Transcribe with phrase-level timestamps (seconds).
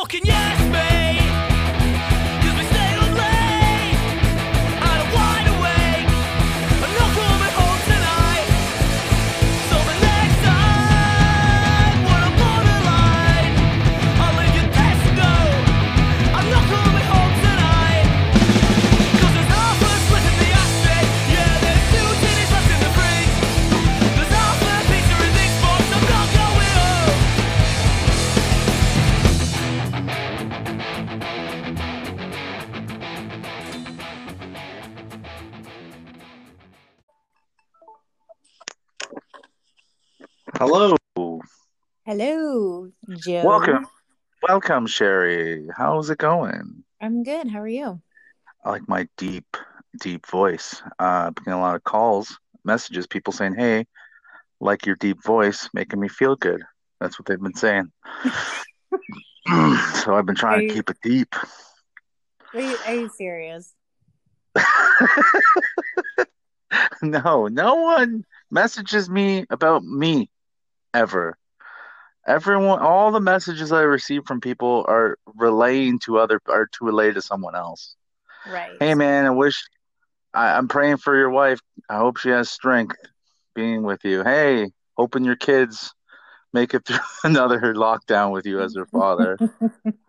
[0.00, 0.99] fucking yes, mate.
[42.10, 43.42] Hello, Joe.
[43.44, 43.86] Welcome.
[44.42, 45.68] Welcome, Sherry.
[45.76, 46.82] How's it going?
[47.00, 47.46] I'm good.
[47.46, 48.02] How are you?
[48.64, 49.56] I like my deep,
[50.00, 50.82] deep voice.
[50.98, 53.86] Uh, I've been getting a lot of calls, messages, people saying, hey,
[54.60, 56.64] like your deep voice, making me feel good.
[57.00, 57.92] That's what they've been saying.
[60.02, 61.36] so I've been trying Are to you- keep it deep.
[62.52, 63.72] Are you, are you serious?
[67.02, 70.28] no, no one messages me about me
[70.92, 71.36] ever.
[72.30, 77.12] Everyone, all the messages I receive from people are relaying to other, are to relay
[77.12, 77.96] to someone else.
[78.46, 78.76] Right.
[78.78, 79.64] Hey man, I wish
[80.32, 81.58] I, I'm praying for your wife.
[81.88, 82.94] I hope she has strength
[83.56, 84.22] being with you.
[84.22, 85.92] Hey, hoping your kids
[86.52, 89.36] make it through another lockdown with you as their father.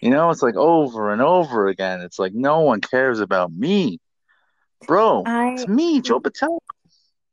[0.00, 2.00] you know, it's like over and over again.
[2.00, 3.98] It's like no one cares about me.
[4.86, 6.62] Bro, I it's me, Joe Patel.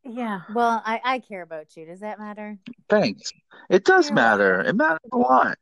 [0.09, 0.41] Yeah.
[0.53, 1.85] Well, I I care about you.
[1.85, 2.57] Does that matter?
[2.89, 3.31] Thanks.
[3.69, 4.61] It does You're matter.
[4.61, 5.57] It matters a lot.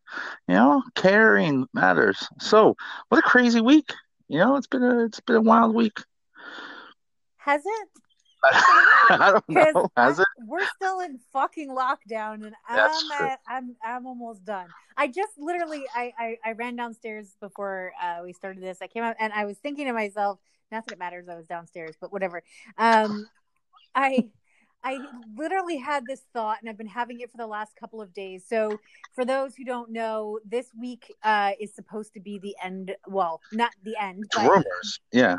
[0.48, 2.28] You know, caring matters.
[2.40, 2.76] So,
[3.10, 3.92] what a crazy week.
[4.28, 6.00] You know, it's been a it's been a wild week.
[7.38, 7.90] Has it?
[8.44, 9.90] I don't know.
[9.98, 10.26] Has it?
[10.46, 13.28] we're still in fucking lockdown, and That's I'm true.
[13.28, 14.68] at, I'm I'm almost done.
[14.98, 18.80] I just literally I I, I ran downstairs before uh, we started this.
[18.82, 20.40] I came out and I was thinking to myself,
[20.72, 21.28] not that it matters.
[21.30, 22.44] I was downstairs, but whatever.
[22.78, 23.28] Um,
[23.94, 24.30] I.
[24.85, 25.00] I
[25.35, 28.46] literally had this thought, and I've been having it for the last couple of days.
[28.47, 28.79] So,
[29.16, 32.95] for those who don't know, this week uh, is supposed to be the end.
[33.07, 35.00] Well, not the end, Rumors.
[35.12, 35.38] Yeah.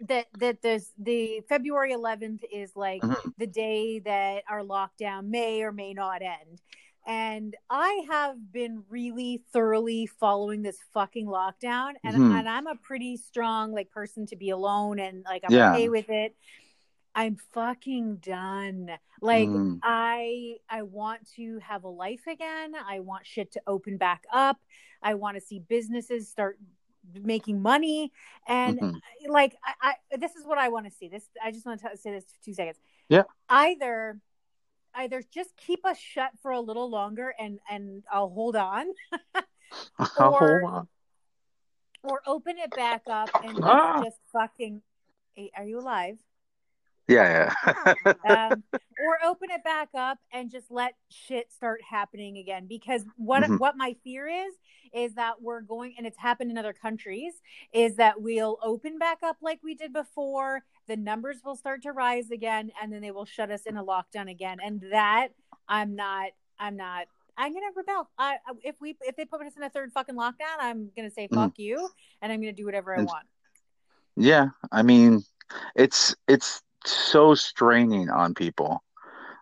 [0.00, 3.32] that that there's the February 11th is like Mhm.
[3.38, 6.60] the day that our lockdown may or may not end.
[7.06, 12.38] And I have been really thoroughly following this fucking lockdown and Mhm.
[12.38, 15.72] and I'm a pretty strong like person to be alone and like I'm Yeah.
[15.72, 16.34] okay with it.
[17.14, 18.90] I'm fucking done.
[19.20, 19.78] Like Mm.
[19.82, 22.74] I I want to have a life again.
[22.74, 24.58] I want shit to open back up.
[25.02, 26.58] I want to see businesses start
[27.12, 28.10] making money
[28.48, 29.00] and Mhm.
[29.28, 31.08] like I, I this is what I want to see.
[31.08, 32.78] This I just want to say this for two seconds.
[33.08, 33.24] Yeah.
[33.48, 34.20] Either
[34.94, 38.86] either just keep us shut for a little longer and and I'll hold on,
[39.98, 40.88] Hold on.
[42.02, 44.02] or open it back up and Ah.
[44.02, 44.82] just fucking.
[45.56, 46.18] Are you alive?
[47.08, 47.94] Yeah, yeah.
[48.24, 48.62] um,
[48.98, 53.58] or open it back up and just let shit start happening again because what Mhm.
[53.58, 54.54] what my fear is
[54.92, 57.34] is that we're going and it's happened in other countries
[57.72, 61.90] is that we'll open back up like we did before the numbers will start to
[61.92, 65.28] rise again and then they will shut us in a lockdown again and that
[65.68, 66.28] i'm not
[66.60, 69.92] i'm not i'm gonna rebel I, if we if they put us in a third
[69.92, 71.34] fucking lockdown i'm gonna say Mhm.
[71.34, 71.90] fuck you
[72.22, 73.26] and i'm gonna do whatever i want
[74.16, 75.24] Yeah, I mean,
[75.74, 78.82] it's it's so straining on people.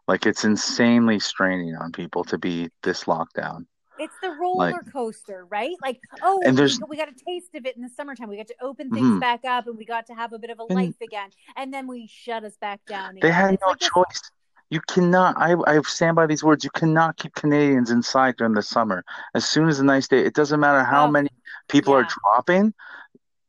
[0.08, 3.66] Like it's insanely straining on people to be this lockdown.
[3.98, 5.76] It's the roller Like- coaster, right?
[5.80, 8.28] Like, oh, And we, there's- we got a taste of it in the summertime.
[8.28, 9.20] We got to open things Mhm.
[9.20, 11.30] back up, and we got to have a bit of a And- life again.
[11.56, 13.18] And then we shut us back down.
[13.20, 14.30] They had It's no like this- choice.
[14.70, 15.36] You cannot.
[15.36, 16.64] I I stand by these words.
[16.64, 19.04] You cannot keep Canadians inside during the summer.
[19.34, 21.28] As soon as a nice day, it doesn't matter how Oh, many
[21.68, 22.72] people are dropping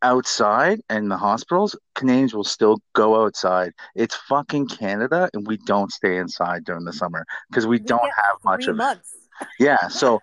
[0.03, 1.75] outside and the hospitals.
[1.95, 3.71] Canadians will still go outside.
[3.95, 8.11] It's fucking Canada, and we don't stay inside during the summer because we, We don't
[8.15, 8.99] have much of it.
[9.59, 10.19] Yeah, so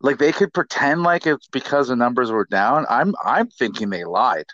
[0.00, 2.86] like they could pretend like it's because the numbers were down.
[2.88, 4.46] I'm I'm thinking they lied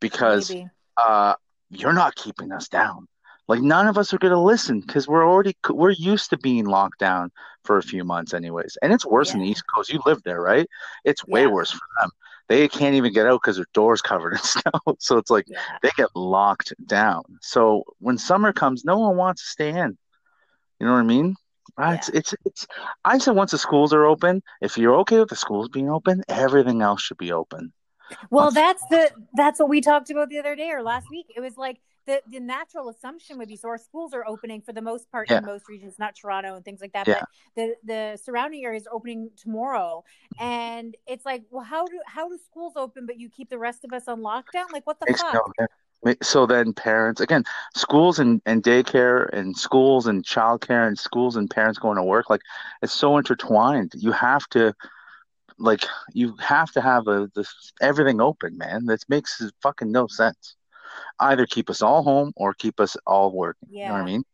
[0.00, 0.68] because Maybe.
[0.96, 1.34] uh
[1.70, 3.06] you're not keeping us down.
[3.48, 6.66] Like none of us are going to listen because we're already we're used to being
[6.66, 7.30] locked down
[7.64, 8.76] for a few months anyways.
[8.82, 9.92] And it's worse in the East Coast.
[9.92, 10.66] You live there, right?
[11.04, 11.48] It's way Yeah.
[11.48, 12.10] worse for them.
[12.48, 14.72] They can't even get out because their doors covered in snow.
[14.98, 15.60] So it's like Yeah.
[15.82, 17.22] they get locked down.
[17.40, 19.96] So when summer comes, no one wants to stay in.
[20.80, 21.34] You know what I mean?
[21.76, 22.66] Uh, It's it's it's.
[23.04, 26.22] I said once the schools are open, if you're okay with the schools being open,
[26.28, 27.72] everything else should be open.
[28.30, 31.26] Well, Once- that's the that's what we talked about the other day or last week.
[31.36, 34.72] It was like the the natural assumption would be so our schools are opening for
[34.72, 35.38] the most part Yeah.
[35.38, 37.20] in most regions, not Toronto and things like that, Yeah.
[37.20, 40.44] but the the surrounding areas are opening tomorrow, mm-hmm.
[40.44, 43.84] and it's like, well, how do how do schools open but you keep the rest
[43.84, 44.72] of us on lockdown?
[44.72, 45.34] Like, what the Makes fuck?
[45.34, 47.44] no So then parents, again,
[47.74, 52.30] schools and, and daycare and schools and childcare and schools and parents going to work,
[52.30, 52.42] like
[52.82, 53.92] it's so intertwined.
[53.96, 54.74] You have to,
[55.58, 55.84] like,
[56.14, 58.86] you have to have a, this, everything open, man.
[58.86, 60.56] That makes fucking no sense.
[61.20, 63.68] Either keep us all home or keep us all working.
[63.70, 64.24] You know what I mean?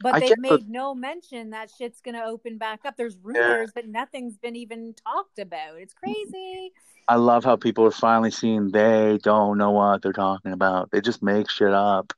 [0.00, 2.96] But I they've get the- made no mention that shit's gonna open back up.
[2.96, 5.76] There's rumors, but nothing's been even talked about.
[5.76, 6.72] It's crazy.
[7.06, 10.90] I love how people are finally seeing they don't know what they're talking about.
[10.90, 12.12] They just make shit up.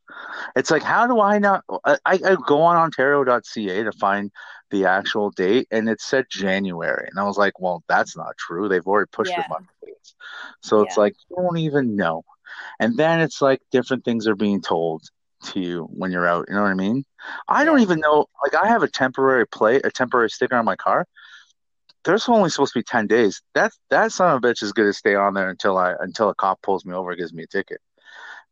[0.55, 1.65] It's like, how do I not?
[1.85, 4.31] I, I go on Ontario.ca to find
[4.71, 8.69] the actual date, and it said January, and I was like, well, that's not true.
[8.69, 9.41] They've already pushed Yeah.
[9.41, 9.47] it
[10.61, 12.25] so it's like you don't even know.
[12.81, 15.03] And then it's like different things are being told
[15.45, 16.47] to you when you're out.
[16.49, 17.05] You know what I mean?
[17.49, 18.27] I don't even know.
[18.43, 21.07] Like, I have a temporary plate, a temporary sticker on my car.
[22.05, 23.43] There's only supposed to be ten days.
[23.55, 26.29] That that son of a bitch is going to stay on there until I until
[26.29, 27.81] a cop pulls me over and gives me a ticket.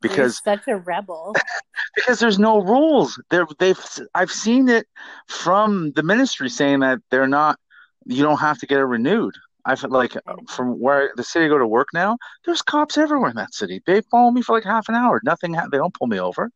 [0.01, 1.35] Because You're such a rebel.
[1.95, 3.21] because there's no rules.
[3.31, 3.79] There they've
[4.15, 4.87] I've seen it
[5.29, 7.59] from the ministry saying that they're not
[8.07, 9.35] you don't have to get it renewed.
[9.65, 10.37] I've like oh.
[10.49, 13.83] from where the city I go to work now, there's cops everywhere in that city.
[13.87, 15.21] They follow me for like half an hour.
[15.25, 16.51] Nothing ha- they don't pull me over.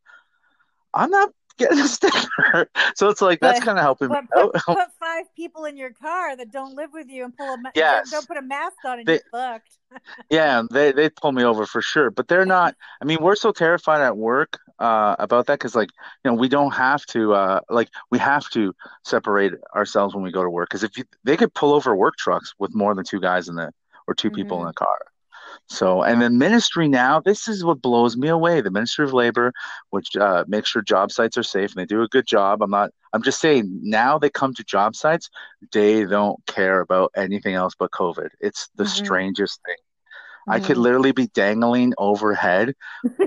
[0.94, 2.68] I'm not getting a sticker.
[2.94, 4.52] So it's like that's kind of helping me But out.
[4.54, 7.58] put, put five people in your car that don't live with you and pull a
[7.74, 8.10] Yes.
[8.10, 9.78] don't put a mask on and They- you're fucked.
[10.30, 12.74] Yeah, they they pull me over for sure, but they're not.
[13.00, 15.88] I mean, we're so terrified at work uh, about that because, like,
[16.24, 18.74] you know, we don't have to, uh, like, we have to
[19.04, 22.16] separate ourselves when we go to work because if you, they could pull over work
[22.16, 23.72] trucks with more than two guys in the
[24.06, 24.68] or 2 people in Mhm.
[24.70, 24.98] the car.
[25.68, 28.60] So, and the ministry now, this is what blows me away.
[28.62, 29.52] The Ministry of Labor,
[29.90, 32.62] which uh, makes sure job sites are safe, and they do a good job.
[32.62, 32.90] I'm not.
[33.12, 35.28] I'm just saying now they come to job sites,
[35.72, 38.28] they don't care about anything else but COVID.
[38.40, 38.88] It's the Mhm.
[38.88, 39.76] strangest thing.
[40.48, 40.80] I could Mhm.
[40.82, 42.74] literally be dangling overhead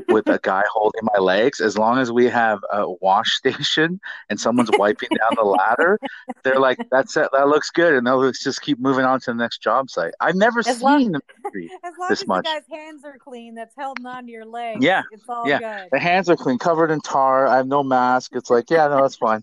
[0.10, 1.60] with a guy holding my legs.
[1.62, 6.00] As long as we have a wash station and someone's wiping down the ladder,
[6.44, 7.30] they're like, "That's it.
[7.34, 10.14] That looks good," and they'll just keep moving on to the next job site.
[10.20, 11.70] I've never As seen long- the ministry.
[11.84, 12.46] As long this as much.
[12.46, 14.84] the guy's hands are clean, that's held onto your legs.
[14.84, 15.60] Yeah, it's all yeah.
[15.60, 15.90] good.
[15.92, 17.48] The hands are clean, covered in tar.
[17.48, 18.32] I have no mask.
[18.36, 19.42] It's like, yeah, no, that's fine.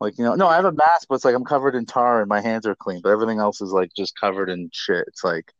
[0.00, 2.20] Like, you know, no, I have a mask, but it's like I'm covered in tar
[2.20, 5.04] and my hands are clean, but everything else is like just covered in shit.
[5.06, 5.52] It's like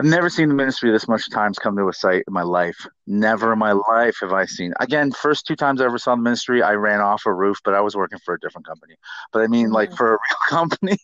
[0.00, 2.86] I've never seen the ministry this much times come to a site in my life.
[3.06, 4.72] Never in my life have I seen.
[4.80, 7.74] Again, first two times I ever saw the ministry, I ran off a roof, but
[7.74, 8.96] I was working for a different company.
[9.32, 10.18] But I mean, like for a
[10.50, 10.98] real company,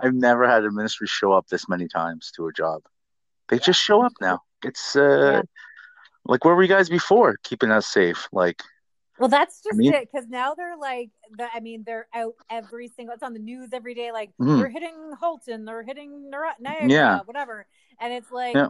[0.00, 2.82] I've never had a ministry show up this many times to a job.
[3.48, 4.40] They just show up now.
[4.64, 5.42] It's uh, Yeah.
[6.24, 8.28] like where were you guys before, keeping us safe?
[8.32, 8.62] Like.
[9.22, 10.08] Well, that's just mean- it.
[10.12, 13.14] Because now they're like, the, I mean, they're out every single.
[13.14, 14.10] It's on the news every day.
[14.10, 14.58] Like Mhm.
[14.58, 17.20] they're hitting Halton, they're hitting Niagara, Yeah.
[17.24, 17.64] whatever.
[18.00, 18.68] And it's like, Yeah.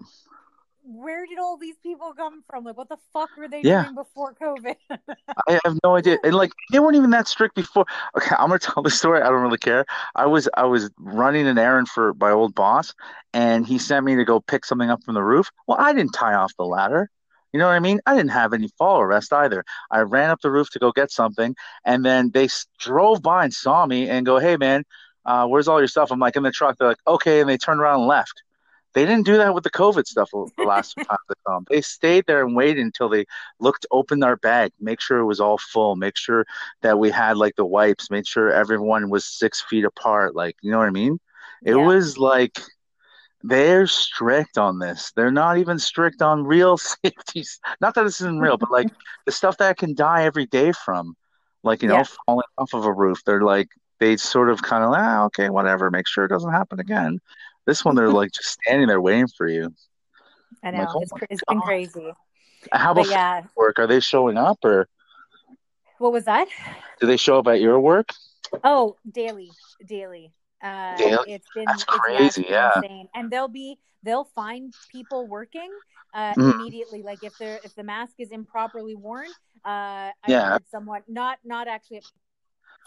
[0.84, 2.64] where did all these people come from?
[2.64, 3.84] Like, what the fuck were they Yeah.
[3.84, 4.74] doing before COVID?
[5.48, 6.18] I have no idea.
[6.24, 7.86] And like they weren't even that strict before.
[8.16, 9.22] Okay, I'm gonna tell the story.
[9.22, 9.86] I don't really care.
[10.16, 12.94] I was I was running an errand for my old boss,
[13.32, 15.50] and he sent me to go pick something up from the roof.
[15.66, 17.10] Well, I didn't tie off the ladder.
[17.52, 18.00] You know what I mean?
[18.06, 19.64] I didn't have any fall arrest either.
[19.90, 21.54] I ran up the roof to go get something,
[21.84, 24.84] and then they drove by and saw me and go, "Hey, man,
[25.26, 26.78] uh, where's all your stuff?" I'm like in the truck.
[26.78, 28.42] They're like, "Okay," and they turned around and left.
[28.94, 31.66] They didn't do that with the COVID stuff the last time saw them.
[31.70, 33.24] They stayed there and waited until they
[33.60, 36.44] looked, opened our bag, make sure it was all full, make sure
[36.82, 40.34] that we had like the wipes, make sure everyone was six feet apart.
[40.34, 41.18] Like, you know what I mean?
[41.64, 41.76] It Yeah.
[41.76, 42.58] was like
[43.42, 45.12] they're strict on this.
[45.16, 47.44] They're not even strict on real safety.
[47.80, 48.88] Not that this isn't real, but like
[49.26, 51.16] the stuff that can die every day from,
[51.62, 53.20] like, you know, falling off of a roof.
[53.24, 53.68] They're like,
[54.00, 57.20] they sort of kind of, ah, okay, whatever, make sure it doesn't happen again.
[57.66, 59.72] This one, they're like just standing there waiting for you.
[60.62, 62.12] I know like, oh it's, it's been crazy.
[62.72, 63.78] How about yeah, work?
[63.78, 64.88] Are they showing up or
[65.98, 66.48] what was that?
[67.00, 68.10] do they show up at your work?
[68.64, 69.50] Oh, daily,
[69.84, 70.32] daily.
[70.62, 70.94] Uh?
[71.26, 72.72] It's been That's it's- crazy, yeah.
[72.76, 73.08] insane.
[73.14, 75.70] And they'll be they'll find people working
[76.14, 76.54] uh, Mhm.
[76.54, 77.02] immediately.
[77.02, 79.28] Like if they're if the mask is improperly worn.
[79.64, 80.58] Uh, Yeah.
[80.70, 82.04] someone not not actually at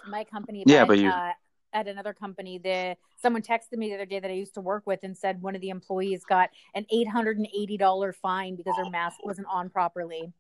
[0.08, 1.32] my company, Yeah, but, but you- uh,
[1.74, 4.86] at another company, the someone texted me the other day that I used to work
[4.86, 8.56] with and said one of the employees got an eight hundred and eighty dollar fine
[8.56, 10.32] because her mask wasn't on properly.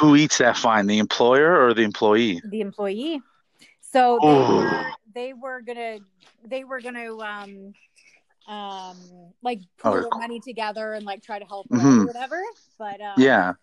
[0.00, 0.86] Who eats that fine?
[0.86, 2.40] The employer or the employee?
[2.44, 3.22] the employee.
[3.94, 4.56] So they Ooh.
[4.56, 4.84] were
[5.14, 5.98] they were gonna
[6.44, 7.74] they were gonna um
[8.48, 8.96] um
[9.40, 10.18] like pool Oh.
[10.18, 12.02] money together and like try to help Mhm.
[12.02, 12.40] or whatever.
[12.76, 13.54] But um, Yeah.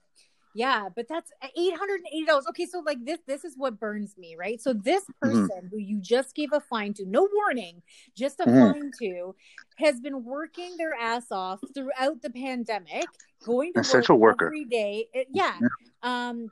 [0.54, 2.46] Yeah, but that's eight hundred and eighty dollars.
[2.50, 4.60] Okay, so like this, this is what burns me, right?
[4.62, 5.48] So this Mm-hmm.
[5.48, 7.82] person who you just gave a fine to, no warning,
[8.18, 8.72] just a Mhm.
[8.74, 9.36] fine to,
[9.78, 13.08] has been working their ass off throughout the pandemic,
[13.46, 14.46] going to Essential work worker.
[14.48, 15.08] every day.
[15.14, 15.58] It- yeah,
[16.04, 16.52] um,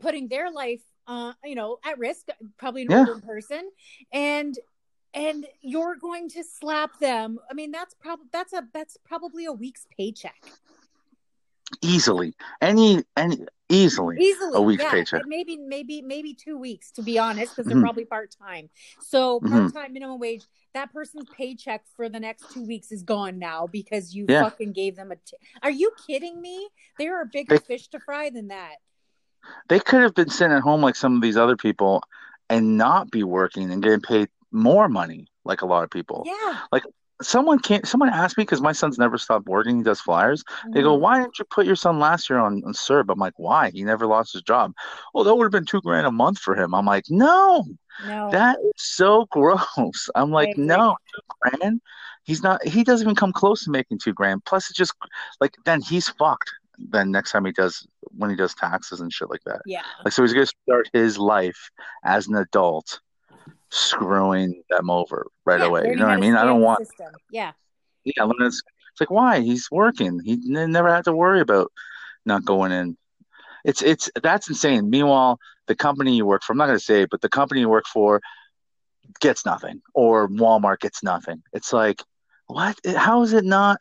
[0.00, 2.26] putting their life, uh, you know, at risk.
[2.56, 2.98] Probably an Yeah.
[3.00, 3.70] older person,
[4.12, 4.56] and
[5.12, 7.38] and you're going to slap them.
[7.50, 10.40] I mean, that's probably that's a that's probably a week's paycheck.
[11.82, 14.16] Easily, any any easily.
[14.20, 15.22] easily a week's yeah, paycheck.
[15.26, 17.82] maybe maybe maybe two weeks to be honest because they're Mhm.
[17.82, 18.68] probably part-time
[19.00, 19.50] so Mhm.
[19.72, 20.42] part-time minimum wage
[20.74, 24.42] that person's paycheck for the next two weeks is gone now because you Yeah.
[24.42, 28.00] fucking gave them a t- are you kidding me there are bigger They- fish to
[28.00, 28.78] fry than that
[29.68, 32.02] They could have been sitting at home like some of these other people
[32.48, 36.24] and not be working and getting paid more money, like a lot of people.
[36.26, 36.84] yeah Like
[37.22, 37.86] Someone can't.
[37.86, 39.76] Someone asked me because my son's never stopped working.
[39.76, 40.42] He does flyers.
[40.72, 41.00] They go, Mhm.
[41.00, 43.68] "Why didn't you put your son last year on, on CERB?" I'm like, "Why?
[43.68, 44.72] He never lost his job."
[45.14, 46.74] Oh, that would have been two grand a month for him.
[46.74, 47.66] I'm like, "No,
[48.06, 51.20] no that is so gross." I'm like, "No, two
[51.60, 51.82] grand.
[52.24, 52.66] He's not.
[52.66, 54.46] He doesn't even come close to making two grand.
[54.46, 54.94] Plus, it's just
[55.42, 56.50] like then he's fucked.
[56.88, 59.60] Then next time he does when he does taxes and shit like that.
[59.66, 61.70] yeah Like, so he's gonna start his life
[62.04, 63.00] as an adult,
[63.70, 65.88] screwing them over right Yeah, away.
[65.90, 66.34] You know what I mean?
[66.36, 66.78] I don't want.
[66.86, 67.12] system.
[67.30, 67.52] yeah
[68.04, 70.20] Yeah, this- it's like why he's working.
[70.24, 71.70] He never had to worry about
[72.26, 72.96] not going in.
[73.64, 74.88] It's it's that's insane.
[74.90, 77.68] Meanwhile, the company you work for, I'm not gonna say it, but the company you
[77.68, 78.20] work for
[79.20, 81.42] gets nothing, or Walmart gets nothing.
[81.52, 82.02] It's like,
[82.46, 82.76] what?
[82.96, 83.78] How is it not?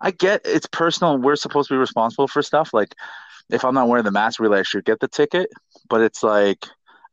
[0.00, 1.18] I get it's personal.
[1.18, 2.72] We're supposed to be responsible for stuff.
[2.72, 2.94] Like,
[3.50, 5.50] if I'm not wearing the mask, really, I should get the ticket.
[5.88, 6.64] But it's like,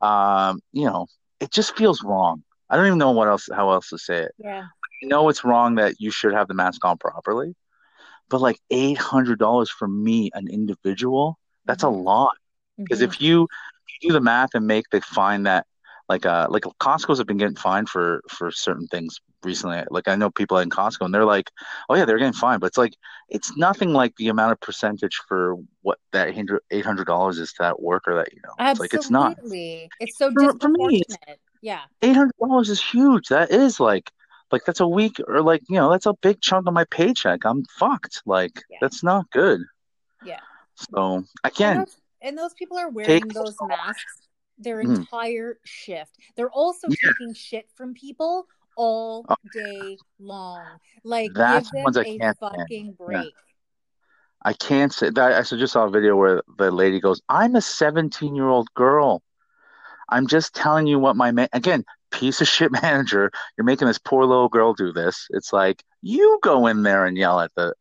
[0.01, 1.07] um, you know,
[1.39, 2.43] it just feels wrong.
[2.69, 4.31] I don't even know what else, how else to say it.
[4.37, 4.65] yeah
[5.03, 7.55] I know it's wrong that you should have the mask on properly,
[8.29, 12.03] but like eight hundred dollars for me, an individual, that's a Mhm.
[12.03, 12.31] lot.
[12.83, 13.11] Because Mhm.
[13.11, 13.47] if you,
[14.01, 15.65] you do the math and make the fine that
[16.09, 19.83] like uh like Costco's have been getting fined for for certain things recently.
[19.89, 21.51] Like I know people in Costco and they're like,
[21.89, 22.93] oh yeah, they're getting fined, but it's like
[23.29, 26.29] it's nothing like the amount of percentage for what that
[26.71, 28.53] eight hundred dollars is to that worker that you know.
[28.59, 31.03] It's like it's not absolutely it's so For- for me,
[31.61, 33.27] yeah eight hundred dollars is huge.
[33.27, 34.11] That is like
[34.51, 37.43] like that's a week or like you know that's a big chunk of my paycheck.
[37.45, 38.21] I'm fucked.
[38.25, 38.77] Like Yeah.
[38.79, 39.61] that's not good.
[40.23, 40.39] Yeah.
[40.75, 44.26] So And again, those, and those people are wearing those masks
[44.57, 44.97] their Mhm.
[44.97, 46.17] entire shift.
[46.35, 46.95] They're also Yeah.
[47.11, 49.35] taking shit from people all Oh.
[49.51, 50.79] day long.
[51.03, 53.35] Like That's give the them ones I a fucking break.
[54.43, 55.33] I can't say that.
[55.33, 59.23] I just saw a video where the lady goes, "I'm a 17 year old girl.
[60.09, 63.31] I'm just telling you what my man." Again, piece of shit manager.
[63.57, 65.27] You're making this poor little girl do this.
[65.31, 67.73] It's like you go in there and yell at the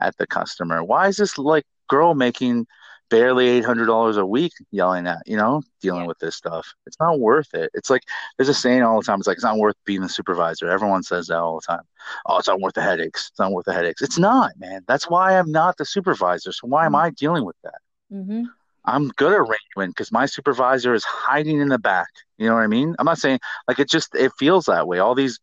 [0.00, 0.82] at the customer.
[0.82, 2.66] Why is this like girl making
[3.10, 6.06] barely eight hundred dollars a week yelling at you know dealing Yeah.
[6.06, 6.72] with this stuff?
[6.86, 7.70] It's not worth it.
[7.74, 8.02] It's like
[8.36, 9.18] there's a saying all the time.
[9.18, 10.68] It's like it's not worth being the supervisor.
[10.70, 11.82] Everyone says that all the time.
[12.26, 13.28] Oh, it's not worth the headaches.
[13.30, 14.00] It's not worth the headaches.
[14.02, 14.82] It's not, man.
[14.88, 16.52] That's why I'm not the supervisor.
[16.52, 17.80] So why am I dealing with that?
[18.12, 18.44] Mm-hmm.
[18.86, 22.08] I'm good at you because my supervisor is hiding in the back.
[22.38, 22.96] You know what I mean?
[22.98, 24.98] I'm not saying like it just it feels that way.
[25.00, 25.38] All these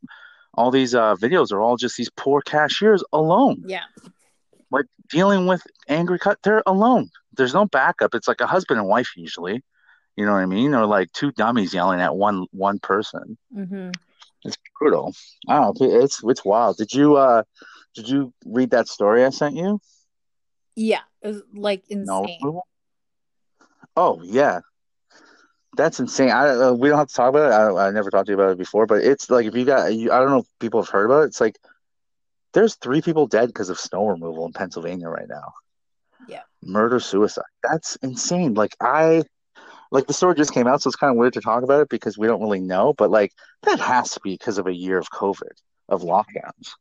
[0.56, 3.84] all these uh, videos are all just these poor cashiers alone, Yeah.
[4.72, 6.40] like dealing with angry cut.
[6.42, 7.10] They're alone.
[7.38, 8.16] There's no backup.
[8.16, 9.64] It's like a husband and wife usually.
[10.16, 10.74] You know what I mean?
[10.74, 13.38] Or like two dummies yelling at one one person.
[13.56, 13.92] Mm-hmm.
[14.44, 15.14] It's brutal.
[15.48, 15.72] I.
[15.80, 16.78] It's it's wild.
[16.78, 17.44] Did you uh
[17.96, 19.80] did you read that story I sent you?
[20.76, 21.02] Yeah.
[21.22, 22.38] It was like No insane.
[22.40, 22.68] approval?
[23.96, 24.60] Oh yeah,
[25.76, 26.30] that's insane.
[26.30, 27.76] I uh, we don't have to talk about it.
[27.76, 29.94] I, I never talked to you about it before, but it's like if you got,
[29.94, 31.28] you, I don't know if people have heard about it.
[31.28, 31.58] It's like
[32.54, 35.54] there's three people dead because of snow removal in Pennsylvania right now.
[36.64, 37.46] Murder suicide.
[37.64, 38.54] That's insane.
[38.54, 39.24] Like I,
[39.92, 41.90] like the story just came out, so it's kind of weird to talk about it
[41.90, 42.94] because we don't really know.
[42.94, 43.32] But like
[43.64, 45.54] that has to be because of a year of COVID
[45.90, 46.72] of lockdowns.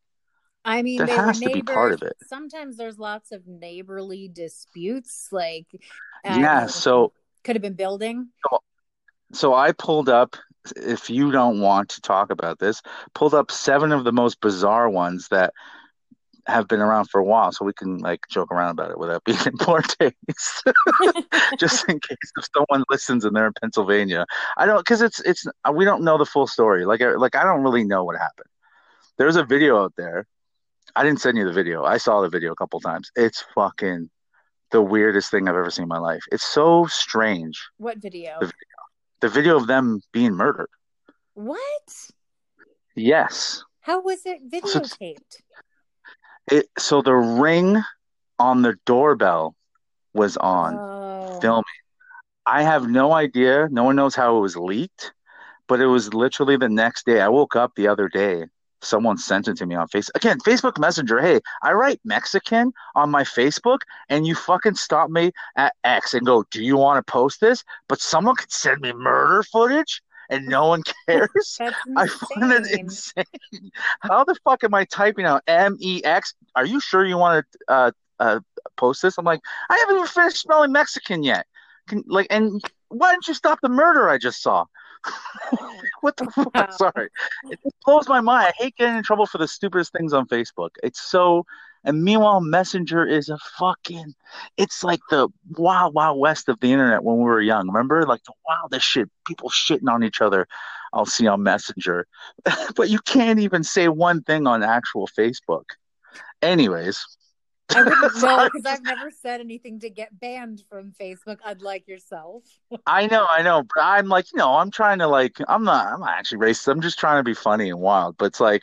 [0.64, 2.16] I mean, were has to be part of it.
[2.26, 5.66] Sometimes there's lots of neighborly disputes, like
[6.25, 6.66] Yeah.
[6.66, 7.12] So
[7.45, 8.28] could have been building.
[9.33, 10.37] So I pulled up,
[10.76, 12.83] if you don't want to talk about this,
[13.14, 15.52] pulled up seven of the most bizarre ones that
[16.47, 19.25] have been around for a while, so we can like joke around about it without
[19.29, 20.62] being in poor taste,
[21.59, 24.25] just in case if someone listens and they're in Pennsylvania.
[24.57, 26.85] I don't, because it's it's we don't know the full story.
[26.85, 28.49] Like I- like I don't really know what happened.
[29.19, 30.26] There's a video out there.
[30.95, 31.85] I didn't send you the video.
[31.85, 33.11] I saw the video a couple times.
[33.17, 34.09] It's fucking
[34.71, 36.23] the weirdest thing I've ever seen in my life.
[36.33, 37.61] It's so strange.
[37.79, 38.38] What video?
[38.41, 38.53] The-
[39.21, 40.69] The video of them being murdered.
[41.35, 41.88] What?
[42.95, 43.65] Yes.
[43.81, 45.43] How was it So videotaped?
[46.50, 47.83] It so the ring
[48.38, 49.57] on the doorbell
[50.15, 50.76] was on.
[50.79, 51.41] Oh.
[51.41, 51.65] filming.
[52.47, 53.69] I have no idea.
[53.71, 55.12] No one knows how it was leaked,
[55.67, 57.21] but it was literally the next day.
[57.21, 58.47] I woke up the other day.
[58.83, 60.15] Someone sent it to me on Facebook.
[60.15, 61.21] Again, Facebook Messenger.
[61.21, 66.25] Hey, I write Mexican on my Facebook, and you fucking stop me at X and
[66.25, 70.47] go, "Do you want to post this?" But someone could send me murder footage, and
[70.47, 71.59] no one cares.
[71.97, 73.25] I find it insane.
[74.00, 76.35] How the fuck am I typing out M E X?
[76.54, 78.40] Are you sure you want to uh, uh,
[78.76, 79.18] post this?
[79.18, 79.40] I'm like,
[79.71, 81.47] I haven't even finished spelling Mexican yet.
[81.88, 84.64] Can, like, and why didn't you stop the murder I just saw?
[86.00, 86.54] what the fuck?
[86.54, 86.71] Wow.
[86.71, 87.09] Sorry,
[87.50, 88.49] it just blows my mind.
[88.49, 90.71] I hate getting in trouble for the stupidest things on Facebook.
[90.83, 91.45] It's so.
[91.87, 94.14] And meanwhile, Messenger is a fucking.
[94.57, 97.69] It's like the wild, wild west of the internet when we were young.
[97.69, 99.09] Remember, like the wildest shit.
[99.26, 100.47] People shitting on each other.
[100.93, 102.07] I'll see on Messenger,
[102.76, 105.64] but you can't even say one thing on actual Facebook.
[106.43, 107.05] Anyways,
[107.71, 112.45] I wouldn't know because I've never said anything to get banned from Facebook, unlike yourself.
[112.87, 115.87] I know, I know, but I'm like, you know, I'm trying to like, I'm not,
[115.93, 116.69] I'm not actually racist.
[116.69, 118.16] I'm just trying to be funny and wild.
[118.19, 118.62] But it's like,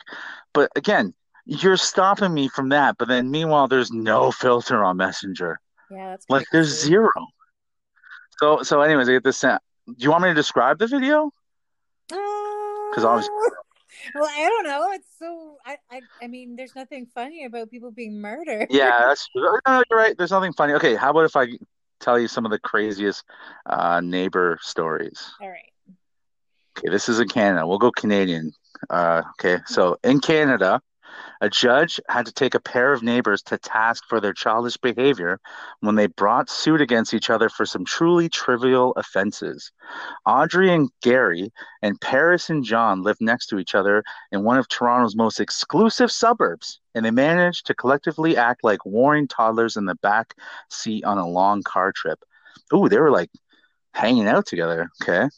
[0.52, 1.14] but again,
[1.46, 2.96] you're stopping me from that.
[2.98, 5.60] But then meanwhile, there's no filter on Messenger.
[5.90, 6.86] Yeah, that's Like, there's crazy.
[6.88, 7.10] zero.
[8.40, 9.36] So, so, anyways, I get this.
[9.38, 9.60] sent.
[9.86, 11.30] Do you want me to describe the video?
[12.08, 13.34] Because obviously-
[14.14, 14.90] well, I don't know.
[14.92, 18.68] It's so I, I I mean, there's nothing funny about people being murdered.
[18.70, 19.58] Yeah, that's true.
[19.66, 20.16] No, you're right.
[20.16, 20.72] There's nothing funny.
[20.74, 21.46] Okay, how about if I
[22.00, 23.24] tell you some of the craziest
[23.66, 25.30] uh, neighbor stories?
[25.40, 25.72] All right.
[26.78, 27.66] Okay, this is in Canada.
[27.66, 28.52] We'll go Canadian.
[28.90, 30.80] Uh, okay, so in Canada,
[31.40, 35.40] a judge had to take a pair of neighbors to task for their childish behavior
[35.80, 39.72] when they brought suit against each other for some truly trivial offenses.
[40.26, 44.68] Audrey and Gary and Paris and John lived next to each other in one of
[44.68, 49.96] Toronto's most exclusive suburbs, and they managed to collectively act like warring toddlers in the
[49.96, 50.34] back
[50.70, 52.20] seat on a long car trip.
[52.72, 53.30] Ooh, they were like
[53.92, 54.90] hanging out together.
[55.02, 55.28] Okay.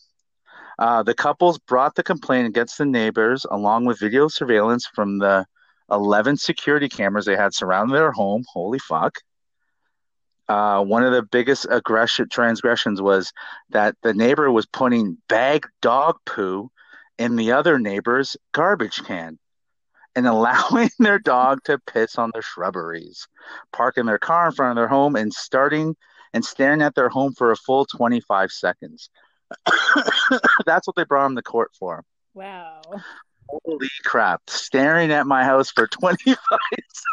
[0.79, 5.47] Uh, the couples brought the complaint against the neighbors along with video surveillance from the
[5.91, 8.45] 11 security cameras they had surrounding their home.
[8.53, 9.19] Holy fuck.
[10.49, 13.33] Uh, one of the biggest aggression transgressions was
[13.71, 16.71] that the neighbor was putting bag dog poo
[17.19, 19.39] in the other neighbor's garbage can
[20.15, 23.27] and allowing their dog to piss on their shrubberies,
[23.73, 25.97] parking their car in front of their home and starting
[26.33, 29.11] and staring at their home for a full 25 seconds.
[30.67, 32.05] That's what they brought him to court for.
[32.35, 32.83] Wow.
[33.49, 34.43] Holy crap!
[34.49, 36.37] Staring at my house for 25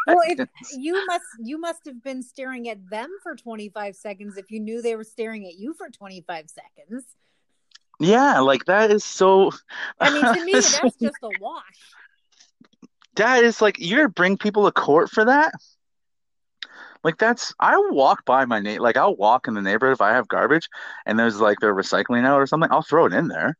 [0.06, 0.50] Well, if seconds.
[0.78, 4.82] you must you must have been staring at them for 25 seconds if you knew
[4.82, 7.04] they were staring at you for 25 seconds.
[8.00, 9.52] Yeah, like that is so.
[10.00, 11.62] I mean, to me, that's just a wash.
[13.16, 15.52] that is like you're bring people to court for that.
[17.04, 20.12] Like that's I walk by my neighbor, like I'll walk in the neighborhood if I
[20.14, 20.68] have garbage
[21.06, 23.56] and there's like they're recycling out or something, I'll throw it in there.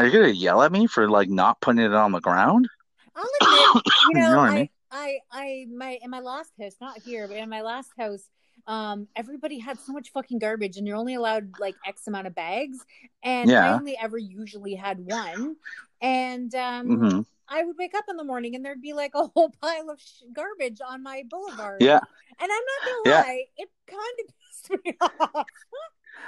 [0.00, 2.68] Are you gonna yell at me for like not putting it on the ground?
[3.14, 3.70] I'll admit,
[4.06, 4.68] you You know, know what I I, mean?
[4.90, 8.22] I, I, my, in my last house, not here, but in my last house,
[8.66, 12.34] um, everybody had so much fucking garbage, and you're only allowed like X amount of
[12.34, 12.78] bags,
[13.22, 15.56] and I only ever usually had one,
[16.00, 19.26] and um, hmm I would wake up in the morning and there'd be like a
[19.26, 21.82] whole pile of sh- garbage on my boulevard.
[21.82, 22.00] Yeah.
[22.40, 23.24] and I'm not gonna Yeah.
[23.26, 24.96] lie, it kind of pissed me
[25.34, 25.46] off.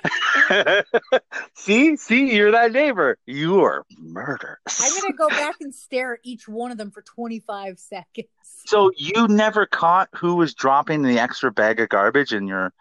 [1.54, 3.18] see, see, you're that neighbor.
[3.26, 4.80] You are murderous.
[4.80, 8.28] I'm gonna go back and stare at each one of them for 25 seconds.
[8.66, 12.72] So you never caught who was dropping the extra bag of garbage in your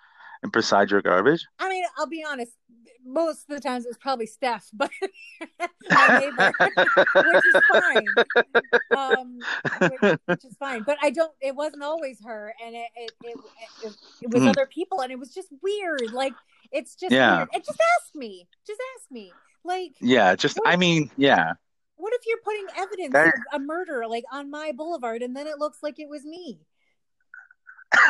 [0.43, 1.45] and beside your garbage?
[1.59, 2.51] I mean, I'll be honest.
[3.03, 4.91] Most of the times it was probably Steph, but
[5.89, 8.05] my neighbor, which is fine.
[8.95, 9.39] Um,
[9.79, 10.83] which, which is fine.
[10.83, 11.31] But I don't.
[11.41, 13.37] It wasn't always her, and it it it,
[13.83, 14.49] it, it was Mhm.
[14.49, 16.11] other people, and it was just weird.
[16.13, 16.35] Like
[16.71, 17.37] it's just Yeah.
[17.37, 17.49] weird.
[17.53, 18.47] And just ask me.
[18.65, 19.31] Just ask me.
[19.63, 21.53] Like, Yeah, just I mean, yeah.
[21.95, 25.47] what if you're putting evidence That- of a murder like on my boulevard, and then
[25.47, 26.59] it looks like it was me?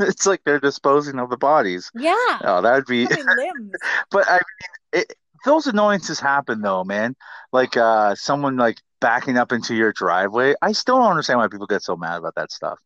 [0.00, 1.90] it's like they're disposing of the bodies.
[1.94, 3.06] Yeah, Oh, that'd be
[4.10, 4.40] but I mean
[5.02, 5.12] it,
[5.44, 7.16] those annoyances happen though, man.
[7.52, 10.54] Like uh someone like backing up into your driveway.
[10.62, 12.78] I still don't understand why people get so mad about that stuff.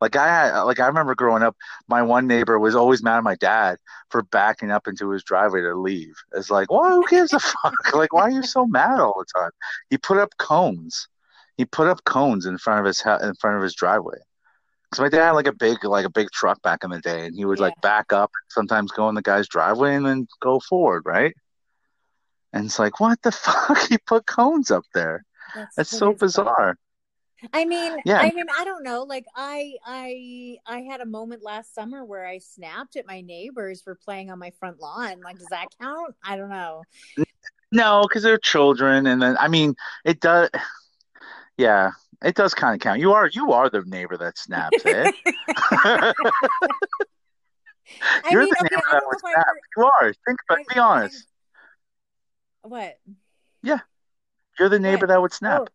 [0.00, 1.56] Like I had, like I remember growing up,
[1.88, 3.78] my one neighbor was always mad at my dad
[4.10, 6.14] for backing up into his driveway to leave.
[6.34, 7.74] It's like, well, who gives a fuck?
[7.94, 9.50] Like, why are you so mad all the time?
[9.90, 11.08] He put up cones.
[11.56, 14.18] He put up cones in front of his in front of his driveway.
[14.90, 17.26] Because my dad had like a big like a big truck back in the day,
[17.26, 20.60] and he would like back up, sometimes go in the guy's driveway, and then go
[20.60, 21.34] forward, right?
[22.52, 23.78] And it's like, what the fuck?
[23.88, 25.24] He put cones up there.
[25.54, 26.76] That's that so bizarre.
[27.52, 28.18] I mean, Yeah.
[28.18, 29.02] I mean, I don't know.
[29.02, 33.82] Like, I, I, I had a moment last summer where I snapped at my neighbors
[33.82, 35.20] for playing on my front lawn.
[35.24, 36.14] Like, does that count?
[36.24, 36.82] I don't know.
[37.72, 39.74] No, because they're children, and then I mean,
[40.04, 40.50] it does.
[41.58, 41.90] Yeah,
[42.24, 42.98] it does kind of count.
[42.98, 45.14] You are you are the neighbor that snaps, it.
[48.30, 49.46] You're mean, the okay, neighbor that would snap.
[49.76, 50.14] You are.
[50.26, 50.66] Think about it.
[50.70, 51.26] I- Be honest.
[52.64, 52.98] I- what?
[53.62, 53.80] Yeah,
[54.58, 55.08] you're the neighbor What?
[55.08, 55.60] that would oh, snap.
[55.62, 55.66] Oh.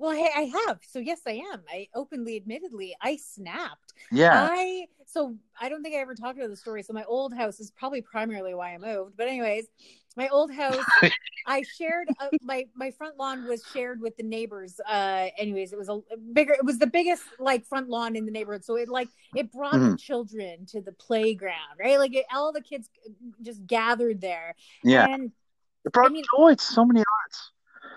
[0.00, 0.78] Well, hey, I have.
[0.80, 1.60] So yes, I am.
[1.70, 3.92] I openly, admittedly, I snapped.
[4.10, 4.48] Yeah.
[4.50, 6.82] I so I don't think I ever talked about the story.
[6.82, 9.18] So my old house is probably primarily why I moved.
[9.18, 9.66] But anyways,
[10.16, 10.82] my old house,
[11.46, 14.80] I shared uh, my my front lawn was shared with the neighbors.
[14.88, 16.00] Uh, anyways, it was a
[16.32, 16.54] bigger.
[16.54, 18.64] It was the biggest like front lawn in the neighborhood.
[18.64, 19.98] So it like it brought the Mhm.
[20.00, 21.98] children to the playground, right?
[21.98, 22.88] Like it, all the kids
[23.42, 24.54] just gathered there.
[24.82, 25.08] Yeah.
[25.10, 25.30] and
[25.84, 27.50] It brought I mean- joy to so many hearts.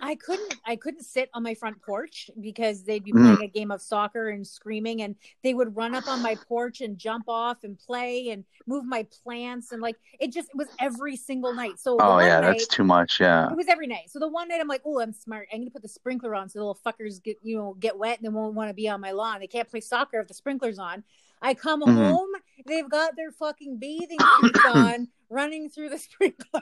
[0.05, 3.21] I couldn't I couldn't sit on my front porch because they'd be Mm.
[3.23, 6.81] playing a game of soccer and screaming and they would run up on my porch
[6.81, 10.67] and jump off and play and move my plants and like it just it was
[10.79, 11.79] every single night.
[11.79, 13.21] So Oh yeah, night, that's too much.
[13.21, 13.49] Yeah.
[13.49, 14.09] it was every night.
[14.09, 15.47] So the one night I'm like, oh, I'm smart.
[15.53, 18.17] I'm gonna put the sprinkler on so the little fuckers get you know get wet
[18.19, 19.39] and they won't want to be on my lawn.
[19.39, 21.03] They can't play soccer if the sprinkler's on.
[21.41, 22.07] I come Mhm.
[22.09, 22.29] home,
[22.65, 26.61] they've got their fucking bathing suits on, running through the sprinkler.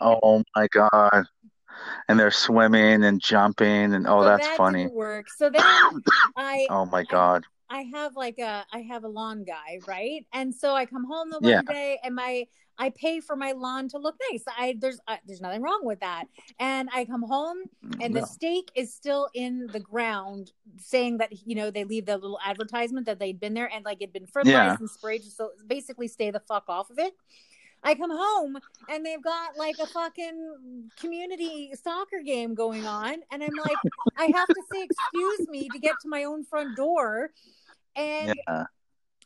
[0.00, 1.24] Oh my God.
[2.08, 4.86] And they're swimming and jumping and oh, So that's that funny.
[4.88, 5.30] Work.
[5.30, 5.62] So then
[6.36, 7.44] I Oh my God.
[7.68, 10.26] I have like a I have a lawn guy, right?
[10.32, 11.62] And so I come home the one Yeah.
[11.62, 12.46] day and my
[12.78, 14.42] I pay for my lawn to look nice.
[14.48, 16.24] I there's uh, there's nothing wrong with that.
[16.58, 17.58] And I come home
[18.00, 22.16] and the stake is still in the ground saying that you know they leave the
[22.16, 24.76] little advertisement that they'd been there and like it'd been fertilized Yeah.
[24.80, 27.14] and sprayed so basically stay the fuck off of it.
[27.82, 28.58] I come home
[28.90, 33.78] and they've got like a fucking community soccer game going on and I'm like
[34.18, 37.30] I have to say excuse me to get to my own front door
[37.96, 38.64] and Yeah.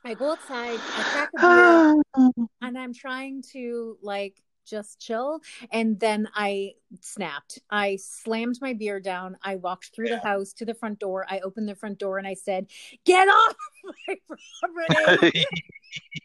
[0.04, 2.02] I go outside, I crack a beer
[2.60, 5.40] and I'm trying to like just chill.
[5.72, 7.59] And then I snapped.
[7.70, 9.37] I slammed my beer down.
[9.42, 11.27] I walked through the house to the front door.
[11.29, 12.66] I opened the front door and I said,
[13.05, 13.57] Get off
[14.09, 14.16] my
[14.62, 15.44] property.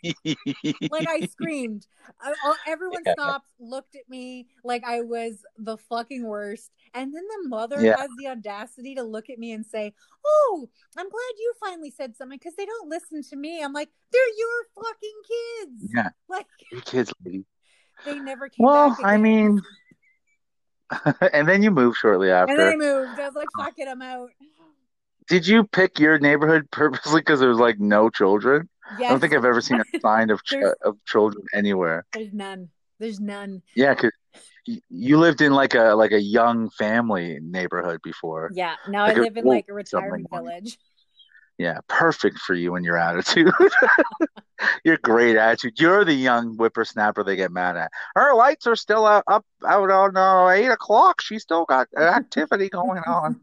[0.92, 1.86] like I screamed.
[2.22, 3.14] I, all- everyone Yeah.
[3.14, 6.72] stopped, looked at me like I was the fucking worst.
[6.94, 7.98] And then the mother Yeah.
[7.98, 9.94] has the audacity to look at me and say,
[10.26, 13.62] Oh, I'm glad you finally said something because they don't listen to me.
[13.64, 15.92] I'm like, They're your fucking kids.
[15.96, 16.10] Yeah.
[16.28, 17.46] Like You kids, lady.
[18.06, 18.98] They never came Well.
[19.04, 19.62] I mean,
[21.34, 22.52] and then you moved shortly after.
[22.52, 23.20] and then I moved.
[23.20, 24.30] I was like, fuck it, I'm out.
[25.28, 28.68] Did you pick your neighborhood purposely because there was like no children?
[28.98, 32.06] I don't think I've ever seen a sign of ch- of children anywhere.
[32.14, 32.70] there's none.
[33.00, 33.62] There's none.
[33.76, 34.12] Yeah, because
[34.90, 38.50] you lived in like a like a young family neighborhood before.
[38.54, 38.76] Yeah.
[38.88, 40.78] Now Like I a live in like a retirement village.
[41.60, 43.52] Yeah, perfect for you and your attitude.
[44.86, 45.78] your great attitude.
[45.80, 47.92] You're the young whippersnapper they get mad at.
[48.16, 51.20] Her lights are still out, up out on uh, eight o'clock.
[51.22, 53.42] She's still got activity going on.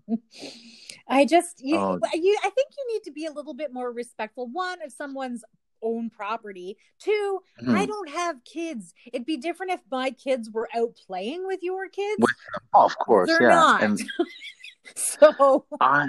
[1.06, 2.00] I just you, Oh.
[2.14, 4.48] you I think you need to be a little bit more respectful.
[4.50, 5.44] One of someone's
[5.82, 6.78] own property.
[6.98, 7.76] Two, Hmm.
[7.76, 8.94] I don't have kids.
[9.12, 12.16] It'd be different if my kids were out playing with your kids.
[12.18, 12.30] With
[12.72, 13.48] Oh, of course, They're yeah.
[13.54, 13.82] not.
[13.82, 14.00] And
[14.96, 16.08] so I,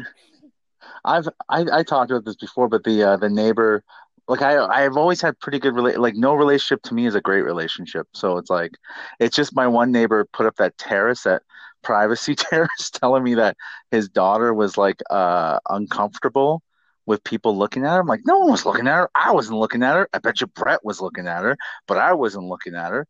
[1.06, 3.84] I've I, I talked about this before, but the uh, the neighbor,
[4.28, 7.22] like I I've always had pretty good rela- like no relationship to me is a
[7.22, 8.08] great relationship.
[8.14, 8.72] So it's like
[9.20, 11.44] it's just my one neighbor put up that terrace, that
[11.84, 13.58] privacy terrace, telling me that
[13.92, 16.62] his daughter was like uh uncomfortable
[17.06, 18.02] with people looking at her.
[18.02, 19.10] I'm like, no one was looking at her.
[19.16, 20.10] I wasn't looking at her.
[20.14, 21.56] I bet you Brett was looking at her,
[21.88, 23.08] but I wasn't looking at her.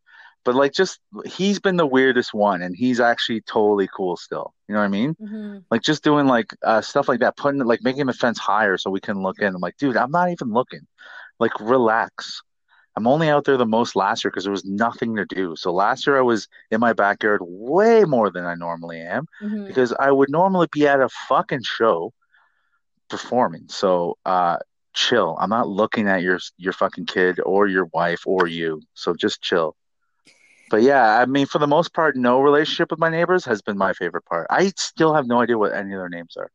[0.48, 4.54] But like just he's been the weirdest one and he's actually totally cool still.
[4.68, 5.14] You know what I mean?
[5.22, 5.64] mhm.
[5.70, 8.90] like just doing like uh, stuff like that, putting like making the fence higher so
[8.90, 9.54] we can look in.
[9.54, 10.88] I'm like, dude, I'm not even looking.
[11.38, 12.42] Like, relax.
[12.96, 15.56] I'm only out there the most last year because there was nothing to do.
[15.58, 19.68] So last year I was in my backyard way more than I normally am Mhm.
[19.68, 22.14] because I would normally be at a fucking show
[23.10, 23.66] performing.
[23.68, 24.58] So uh
[24.94, 25.38] chill.
[25.40, 28.82] I'm not looking at your your fucking kid or your wife or you.
[28.94, 29.76] So just chill.
[30.70, 33.78] But yeah, I mean, for the most part, no relationship with my neighbors has been
[33.78, 34.48] my favorite part.
[34.50, 36.52] I still have no idea what any of their names are.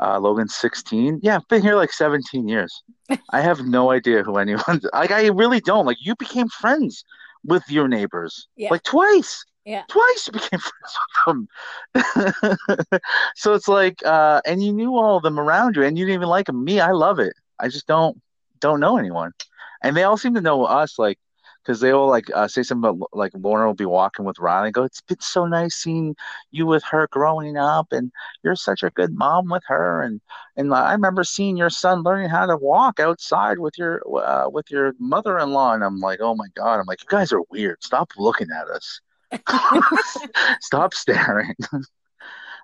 [0.00, 1.20] Uh, Logan's 16.
[1.22, 2.82] Yeah, I've been here like 17 years.
[3.30, 4.80] I have no idea who anyone.
[4.92, 5.86] Like, I really don't.
[5.86, 7.04] Like, you became friends
[7.44, 8.70] with your neighbors, Yeah.
[8.70, 9.44] like twice.
[9.64, 9.82] Yeah.
[9.88, 10.60] Twice you became
[11.24, 11.48] friends
[12.06, 12.56] with them.
[13.36, 16.14] so it's like, uh, and you knew all of them around you, and you didn't
[16.20, 16.64] even like them.
[16.64, 17.34] Me, I love it.
[17.58, 18.20] I just don't
[18.60, 19.32] don't know anyone,
[19.82, 20.98] and they all seem to know us.
[20.98, 21.18] Like,
[21.68, 24.64] because they all like uh, say something about like Lorna will be walking with Ron
[24.64, 26.16] and go, It's been so nice seeing
[26.50, 28.10] you with her growing up, and
[28.42, 30.22] you're such a good mom with her, and
[30.56, 34.70] and I remember seeing your son learning how to walk outside with your uh, with
[34.70, 37.82] your mother-in-law, and I'm like, oh my god, I'm like, you guys are weird.
[37.82, 39.00] Stop looking at us.
[40.62, 41.54] Stop staring.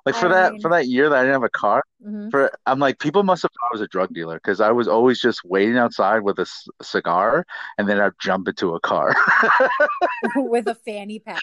[0.06, 2.30] like for I that mean- for that year that I didn't have a car, Mhm.
[2.30, 4.86] for I'm like people must have thought I was a drug dealer because I was
[4.88, 7.46] always just waiting outside with a c- cigar
[7.78, 9.14] and then I'd jump into a car.
[10.36, 11.42] with a fanny pack.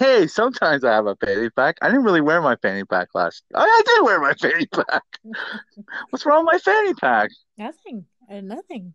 [0.00, 1.76] hey, sometimes I have a fanny pack.
[1.80, 3.44] I didn't really wear my fanny pack last.
[3.54, 5.02] I, I did wear my fanny pack.
[6.10, 7.30] What's wrong with my fanny pack?
[7.56, 8.04] Nothing.
[8.30, 8.94] Uh, nothing.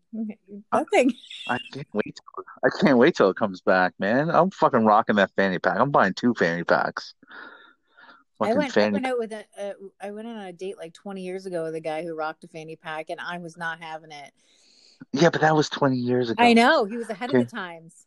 [0.74, 1.14] Nothing.
[1.48, 2.16] I can't wait.
[2.18, 4.30] Till, I can't wait till it comes back, man.
[4.30, 5.80] I'm fucking rocking that fanny pack.
[5.80, 7.14] I'm buying two fanny packs.
[8.42, 8.78] I went.
[8.78, 9.46] I went out with a.
[9.60, 12.44] Uh, I went on a date like 20 years ago with a guy who rocked
[12.44, 14.32] a fanny pack, and I was not having it.
[15.12, 16.44] Yeah, but that was 20 years ago.
[16.44, 17.40] I know he was ahead Okay.
[17.40, 18.06] of the times.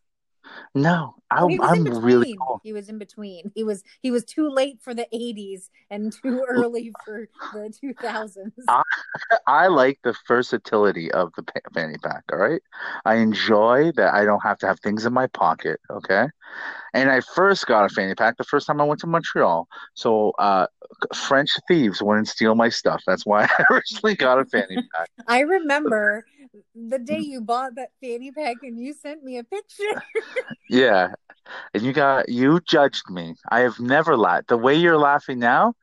[0.75, 1.15] No,
[1.49, 2.61] he I'm, was I'm in really cool.
[2.63, 3.53] He was in between.
[3.55, 8.53] He was he was too late for the 80s and too early for the 2000s.
[9.47, 12.25] I like the versatility of the fanny pack.
[12.33, 12.63] All right.
[13.05, 15.81] I enjoy that I don't have to have things in my pocket.
[15.91, 16.27] Okay.
[16.95, 19.67] And I first got a fanny pack the first time I went to Montreal.
[19.95, 20.67] So uh,
[21.15, 23.03] French thieves wouldn't steal my stuff.
[23.07, 25.11] That's why I originally got a fanny pack.
[25.27, 26.25] I remember
[26.75, 30.03] the day you bought that fanny pack and you sent me a picture.
[30.69, 31.13] Yeah.
[31.75, 33.35] And you got, you judged me.
[33.51, 34.49] I have never laughed.
[34.49, 35.75] The way you're laughing now,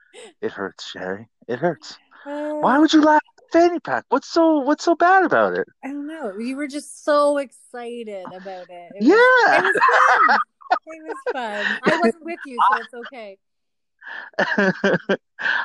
[0.41, 1.27] it hurts, Sherry.
[1.47, 1.97] It hurts.
[2.25, 4.05] Uh, Why would you laugh at the fanny pack?
[4.09, 5.67] What's so, what's so bad about it?
[5.83, 6.37] I don't know.
[6.37, 8.91] You were just so excited about it.
[8.95, 9.57] It was, Yeah.
[9.59, 9.79] it was
[10.27, 10.39] fun.
[10.87, 11.79] It was fun.
[11.83, 13.37] I wasn't with you, so it's okay.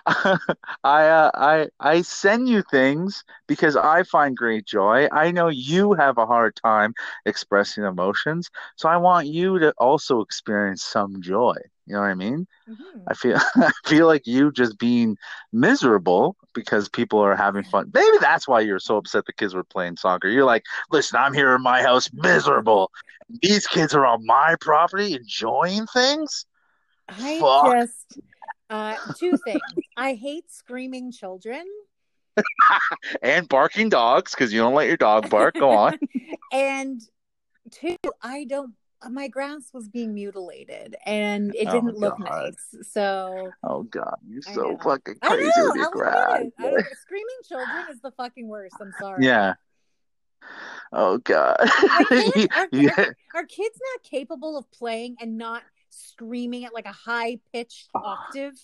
[0.07, 0.37] I
[0.85, 5.09] uh, I I send you things because I find great joy.
[5.13, 6.95] I know you have a hard time
[7.27, 11.55] expressing emotions, so I want you to also experience some joy.
[11.87, 12.47] You know what I mean?
[12.67, 13.11] Mhm.
[13.11, 15.17] I feel I feel like you just being
[15.53, 17.91] miserable because people are having fun.
[17.95, 20.29] Maybe that's why you're so upset the kids were playing soccer.
[20.29, 22.91] You're like, listen, I'm here in my house miserable.
[23.43, 26.47] These kids are on my property enjoying things.
[27.09, 27.65] I Fuck.
[27.65, 28.19] just
[28.71, 29.61] uh two things.
[29.97, 31.65] I hate screaming children
[33.23, 35.55] and barking dogs because you don't let your dog bark.
[35.55, 35.99] Go on.
[36.53, 37.01] and
[37.71, 38.75] two, I don't
[39.11, 42.55] my grass was being mutilated and it Oh, didn't look God.
[42.73, 42.89] nice.
[42.91, 44.79] So Oh God, you're I so know.
[44.83, 46.41] fucking I crazy know, with your grass.
[46.59, 48.77] I screaming children is the fucking worst.
[48.81, 49.25] I'm sorry.
[49.25, 49.55] Yeah.
[50.93, 51.57] Oh God.
[51.61, 52.91] Our kids, our, Yeah.
[52.97, 55.63] our, our kids not capable of playing and not
[55.95, 58.27] screaming at like a high pitched ah.
[58.27, 58.55] octave.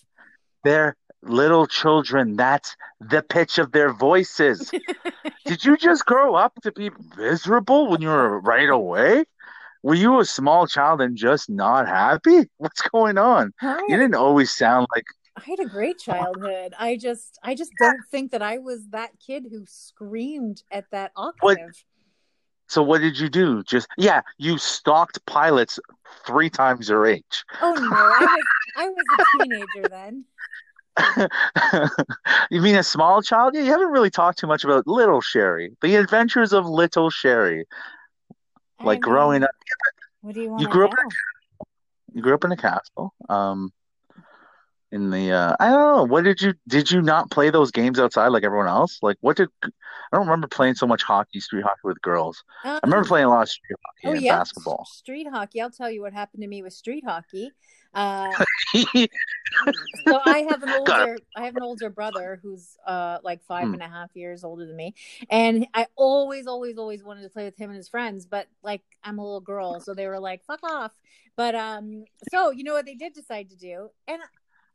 [0.64, 2.36] They're little children.
[2.36, 4.70] That's the pitch of their voices.
[5.46, 9.24] Did you just grow up to be miserable when you were right away?
[9.82, 12.48] Were you a small child and just not happy?
[12.58, 13.52] What's going on?
[13.60, 13.80] Hi.
[13.88, 15.04] You didn't always sound like
[15.36, 16.74] I had a great childhood.
[16.78, 21.12] I just I just don't think that I was that kid who screamed at that
[21.16, 21.84] octave.
[22.70, 23.64] So what did you do?
[23.64, 25.80] Just yeah, you stalked pilots
[26.24, 27.44] three times your age.
[27.60, 28.44] Oh no, I was
[28.76, 30.24] I was a teenager then.
[32.50, 33.54] you mean a small child?
[33.54, 35.76] Yeah, you haven't really talked too much about little Sherry.
[35.82, 37.64] The adventures of little Sherry.
[38.78, 39.50] I Like mean, growing up
[40.20, 40.62] What do you want?
[40.62, 41.08] You grew up In,
[42.14, 43.14] you grew up in a castle.
[43.28, 43.72] Um
[44.92, 47.98] in the uh I don't know, what did you did you not play those games
[47.98, 48.98] outside like everyone else?
[49.02, 49.68] Like what did I
[50.12, 52.42] don't remember playing so much hockey, street hockey with girls.
[52.82, 54.84] I remember playing a lot of street hockey Oh and yeah, basketball.
[54.84, 55.60] street hockey.
[55.60, 57.54] I'll tell you what happened to me with street hockey.
[57.94, 58.38] Uh,
[60.06, 63.74] so I have an older I have an older brother who's uh like five Hmm.
[63.74, 64.94] and a half years older than me.
[65.28, 68.82] And I always, always, always wanted to play with him and his friends, but like
[69.04, 70.92] I'm a little girl, so they were like, fuck off.
[71.36, 73.90] But um so you know what they did decide to do?
[74.08, 74.20] And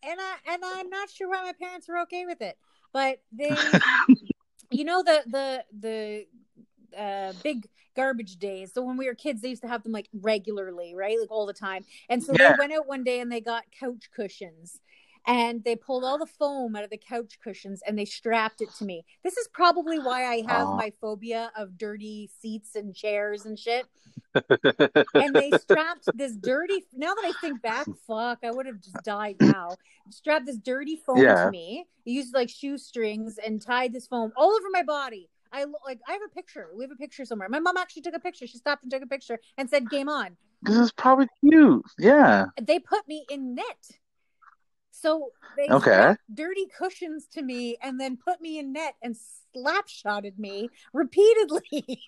[0.07, 2.57] and I and I'm not sure why my parents were okay with it.
[2.93, 3.81] But they
[4.71, 6.25] you know the the the
[6.97, 8.73] uh big garbage days.
[8.73, 11.17] So when we were kids, they used to have them like regularly, right?
[11.19, 11.85] Like all the time.
[12.09, 12.37] And so Yeah.
[12.37, 14.79] they went out one day and they got couch cushions
[15.27, 18.69] and they pulled all the foam out of the couch cushions and they strapped it
[18.77, 19.05] to me.
[19.23, 23.85] This is probably why I have my phobia of dirty seats and chairs and shit.
[25.13, 26.85] And they strapped this dirty.
[26.93, 29.77] Now that I think back, fuck, I would have just died now.
[30.09, 31.45] Strapped this dirty foam Yeah.
[31.45, 31.85] to me.
[32.03, 35.29] Used like shoestrings and tied this foam all over my body.
[35.53, 36.01] I like.
[36.07, 36.67] I have a picture.
[36.75, 37.47] We have a picture somewhere.
[37.49, 38.45] My mom actually took a picture.
[38.45, 41.83] She stopped and took a picture and said, "Game on." This is probably cute.
[41.97, 42.45] Yeah.
[42.61, 43.89] They put me in net.
[45.05, 46.15] So they Okay.
[46.33, 49.15] dirty cushions to me and then put me in net and
[49.53, 52.01] slap shotted me repeatedly.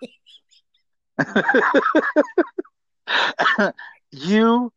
[4.12, 4.73] you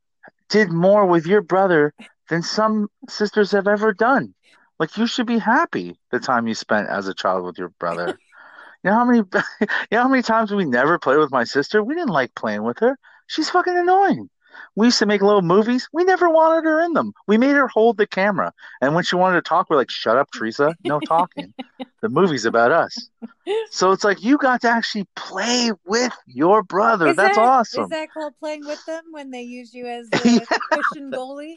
[0.51, 1.95] did more with your brother
[2.29, 4.35] than some sisters have ever done.
[4.79, 8.19] Like you should be happy the time you spent as a child with your brother.
[8.83, 9.19] You know how many
[9.61, 11.83] you know how many times we never played with my sister?
[11.83, 12.97] We didn't like playing with her.
[13.27, 14.31] She's fucking annoying.
[14.77, 15.89] We used to make little movies.
[15.93, 17.13] We never wanted her in them.
[17.27, 18.53] We made her hold the camera.
[18.81, 20.75] And when she wanted to talk, we're like, shut up, Teresa.
[20.85, 21.53] No talking.
[22.01, 23.09] the movie's about us.
[23.71, 27.09] So it's like you got to actually play with your brother.
[27.09, 27.85] Is That's that- awesome.
[27.85, 31.57] Is that called playing with them when they use you as the cushion goalie?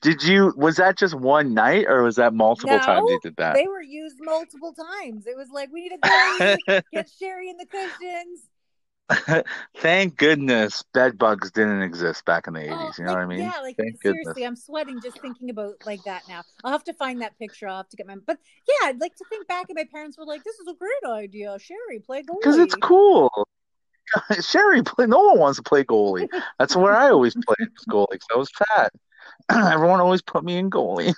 [0.00, 3.36] Did you was that just one night or was that multiple No, times you did
[3.36, 3.54] that?
[3.56, 5.26] They were used multiple times.
[5.26, 6.82] It was like we need to goalie.
[6.92, 8.42] Get Sherry in the cushions.
[9.76, 12.70] Thank goodness bed bugs didn't exist back in the 80s.
[12.70, 13.38] Oh, you know like, what I mean?
[13.38, 14.46] Yeah, like Thank seriously, goodness.
[14.46, 16.42] I'm sweating just thinking about like that now.
[16.64, 17.68] I'll have to find that picture.
[17.68, 18.16] I'll have to get my.
[18.16, 20.74] But yeah, I'd like to think back, and my parents were like, "This is a
[20.74, 23.30] great idea, Sherry, play goalie." Because it's cool.
[24.40, 26.28] Sherry, play, no one wants to play goalie.
[26.58, 28.92] That's where I always played goalie because I was fat.
[29.50, 31.14] Everyone always put me in goalie.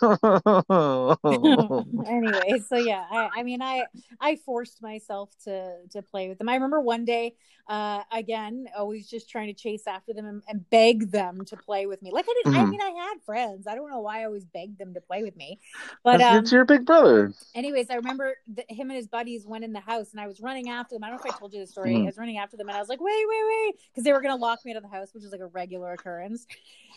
[2.06, 3.86] anyway, so yeah, I, I mean, I
[4.20, 6.48] I forced myself to to play with them.
[6.48, 7.34] I remember one day,
[7.68, 11.86] uh, again, always just trying to chase after them and, and beg them to play
[11.86, 12.10] with me.
[12.12, 12.56] Like I didn't.
[12.56, 12.70] I Mhm.
[12.70, 13.66] mean, I had friends.
[13.66, 15.58] I don't know why I always begged them to play with me,
[16.02, 17.32] but um, it's your big brother.
[17.54, 18.36] anyways, I remember
[18.68, 21.04] him and his buddies went in the house, and I was running after them.
[21.04, 21.90] I don't know if I told you the story.
[21.90, 22.02] Mhm.
[22.04, 24.20] I was running after them, and I was like, "Wait, wait, wait!" Because they were
[24.20, 26.46] gonna lock me out of the house, which is like a regular occurrence.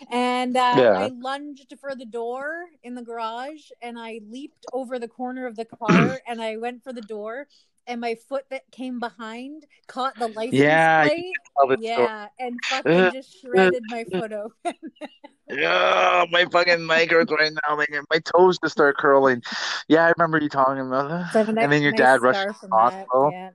[0.09, 0.93] And uh, Yeah.
[0.93, 5.55] I lunged for the door in the garage, and I leaped over the corner of
[5.55, 7.47] the car, and I went for the door.
[7.87, 11.33] And my foot that came behind caught the license Yeah, plate.
[11.67, 12.05] This story.
[12.05, 14.75] Yeah, and fucking just shredded my foot open.
[15.49, 17.75] Yeah, my fucking leg hurts right now.
[17.75, 19.43] My, my toes just start curling.
[19.89, 21.33] Yeah, I remember you talking about uh, that.
[21.33, 23.31] So a and then your nice dad rushed to the that, hospital.
[23.33, 23.49] Yeah.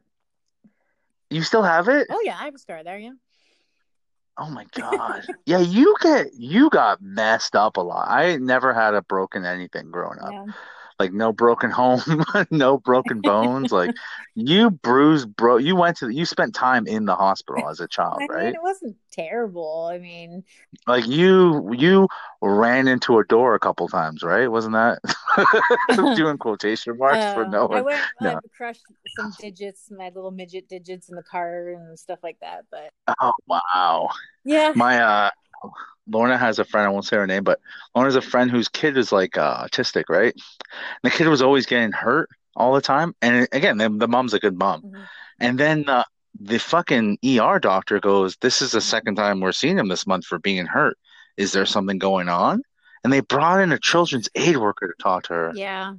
[1.30, 2.06] You still have it?
[2.10, 2.98] Oh yeah, I have a scar there.
[2.98, 3.12] Yeah.
[4.38, 5.26] Oh my god.
[5.46, 8.08] yeah, you get you got messed up a lot.
[8.08, 10.32] I never had a broken anything growing up.
[10.32, 10.44] Yeah.
[10.98, 12.00] Like no broken home,
[12.50, 13.70] no broken bones.
[13.70, 13.94] like
[14.34, 15.58] you bruised, bro.
[15.58, 18.54] You went to you spent time in the hospital as a child, I mean, right?
[18.54, 19.88] it wasn't terrible.
[19.92, 20.42] I mean,
[20.86, 22.08] Like you you
[22.40, 24.50] ran into a door a couple times, right?
[24.50, 25.00] Wasn't that
[26.14, 27.84] doing quotation marks for uh, no I one?
[27.84, 28.40] went, I no.
[28.56, 32.64] crushed some digits, my little midget digits in the car and stuff like that.
[32.70, 34.08] But Oh wow.
[34.44, 35.30] yeah, My uh
[36.08, 37.60] Lorna has a friend, I won't say her name, but
[37.94, 40.32] Lorna's a friend whose kid is like uh, autistic, right?
[40.32, 43.14] And the kid was always getting hurt all the time.
[43.22, 44.84] And again, the, the mom's a good mom.
[44.84, 45.08] Mhm.
[45.40, 46.04] And then uh,
[46.40, 50.26] the fucking ER doctor goes, This is the second time we're seeing him this month
[50.26, 50.96] for being hurt.
[51.36, 52.62] Is there something going on?
[53.06, 55.52] And they brought in a children's aid worker to talk to her.
[55.54, 55.94] yeah,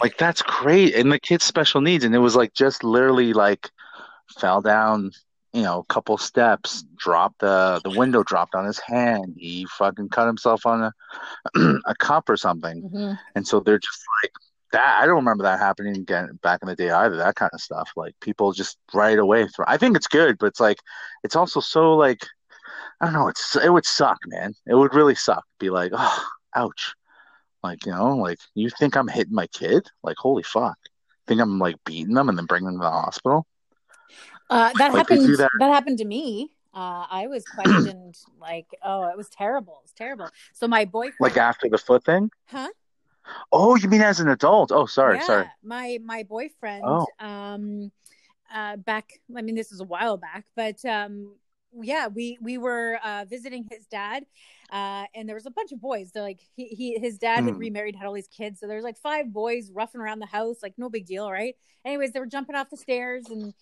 [0.00, 0.94] Like, that's great.
[0.94, 2.04] And the kid's special needs.
[2.04, 3.68] And it was like just literally like
[4.38, 5.10] fell down,
[5.52, 9.34] you know, a couple steps, dropped the the window dropped on his hand.
[9.36, 10.92] He fucking cut himself on a
[11.84, 12.88] a cup or something.
[12.88, 13.18] Mhm.
[13.34, 14.32] And so they're just like
[14.72, 15.00] that.
[15.02, 17.16] I don't remember that happening again back in the day either.
[17.18, 17.90] That kind of stuff.
[17.94, 19.66] Like people just right away throw.
[19.68, 20.78] I think it's good, but it's like
[21.24, 22.26] it's also so like
[23.00, 23.28] I don't know.
[23.28, 24.54] It's it would suck, man.
[24.66, 25.44] It would really suck.
[25.58, 26.94] Be like, oh, ouch.
[27.62, 29.86] Like you know, like you think I'm hitting my kid?
[30.02, 30.78] Like holy fuck.
[31.26, 33.46] Think I'm like beating them and then bringing them to the hospital?
[34.48, 35.26] uh, that Like, happened.
[35.36, 35.48] That.
[35.58, 36.50] that- happened to me.
[36.72, 39.74] Uh, I was questioned like, oh, it was terrible.
[39.82, 40.28] It was terrible.
[40.52, 42.30] So my boyfriend, Like after the foot thing?
[42.46, 42.68] huh?
[43.52, 44.70] Oh, you mean as an adult?
[44.72, 45.46] Oh, sorry, yeah, sorry.
[45.62, 47.06] My my boyfriend, Oh.
[47.18, 47.90] um,
[48.54, 49.20] uh, back.
[49.36, 51.34] I mean, this was a while back, but um,
[51.72, 54.24] yeah, we we were uh, visiting his dad,
[54.72, 56.10] uh, and there was a bunch of boys.
[56.12, 57.58] They're like he, he his dad had Hmm.
[57.58, 60.74] remarried, had all these kids, so there's like five boys roughing around the house, like
[60.78, 61.54] no big deal, right?
[61.84, 63.54] Anyways, they were jumping off the stairs and.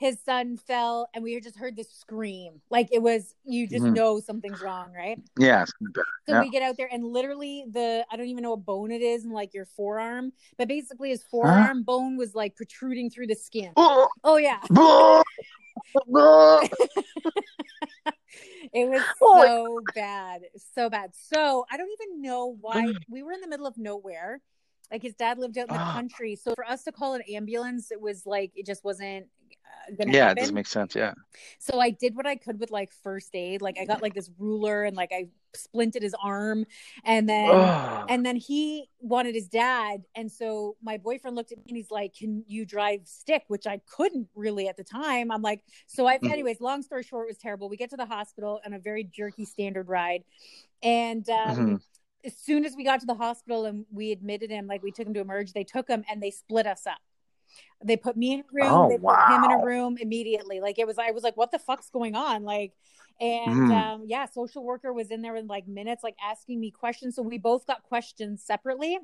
[0.00, 2.62] His son fell, and we just heard this scream.
[2.70, 3.94] Like it was, you just Mhm.
[3.94, 5.18] know something's wrong, right?
[5.38, 6.40] Yeah, it's gonna be So Yeah.
[6.40, 9.26] we get out there and literally the I don't even know what bone it is
[9.26, 13.72] in like your forearm, but basically his forearm bone was like protruding through the skin.
[13.76, 14.60] Oh, Oh yeah,
[18.72, 21.14] it was Oh so bad, so bad.
[21.14, 24.40] So I don't even know why we were in the middle of nowhere.
[24.90, 25.92] Like his dad lived out in the Ah.
[25.92, 29.26] country, so for us to call an ambulance, it was like it just wasn't
[29.98, 30.36] gonna Yeah, it happen.
[30.36, 30.94] doesn't make sense.
[30.94, 31.14] Yeah.
[31.58, 33.60] So I did what I could with like first aid.
[33.62, 36.64] Like I got like this ruler and like I splinted his arm,
[37.04, 38.06] and then Oh.
[38.08, 41.90] and then he wanted his dad and so my boyfriend looked at me and he's
[41.90, 46.06] like can you drive stick which i couldn't really at the time i'm like so
[46.06, 46.30] i Mhm.
[46.30, 49.04] anyways long story short it was terrible we get to the hospital on a very
[49.04, 50.22] jerky standard ride
[50.82, 51.80] and um Mhm.
[52.24, 55.06] as soon as we got to the hospital and we admitted him like we took
[55.06, 57.00] him to emerge they took him and they split us up
[57.82, 58.72] They put me in a room.
[58.72, 60.60] Oh, they put him in a room immediately.
[60.60, 62.72] Like it was, I was like, "What the fuck's going on?" Like,
[63.20, 63.72] and Mhm.
[63.72, 67.16] um, yeah, social worker was in there in like minutes, like asking me questions.
[67.16, 68.98] So we both got questions separately.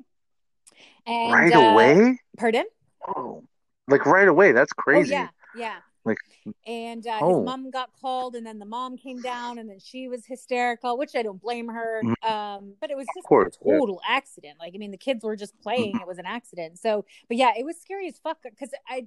[1.05, 2.19] And right uh, away?
[2.37, 2.65] Pardon?
[3.07, 3.43] Oh,
[3.87, 4.51] like right away.
[4.51, 5.15] That's crazy.
[5.15, 5.77] Oh yeah, yeah.
[6.07, 7.37] Like- and uh, Oh.
[7.39, 10.97] his mom got called, and then the mom came down, and then she was hysterical,
[10.97, 12.01] which I don't blame her.
[12.03, 12.29] Mhm.
[12.29, 13.77] Um, but it was just course, a yeah.
[13.77, 14.57] total accident.
[14.59, 16.79] Like I mean, the kids were just playing; it was an accident.
[16.79, 19.05] So, but yeah, it was scary as fuck because I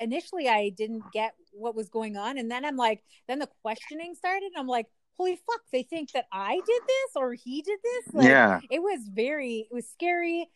[0.00, 4.14] initially I didn't get what was going on, and then I'm like, then the questioning
[4.14, 7.78] started, and I'm like, holy fuck, they think that I did this or he did
[7.82, 8.14] this.
[8.14, 8.60] Like, yeah.
[8.70, 10.48] it was very it was scary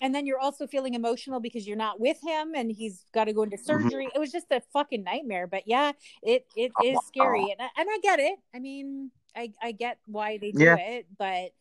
[0.00, 3.32] and then you're also feeling emotional because you're not with him and he's got to
[3.32, 3.88] go into mm-hmm.
[3.88, 5.92] surgery it was just a fucking nightmare but yeah
[6.22, 9.98] it it Oh, scary and I, and I get it i mean i i get
[10.06, 10.76] why they do Yeah.
[10.76, 11.52] it but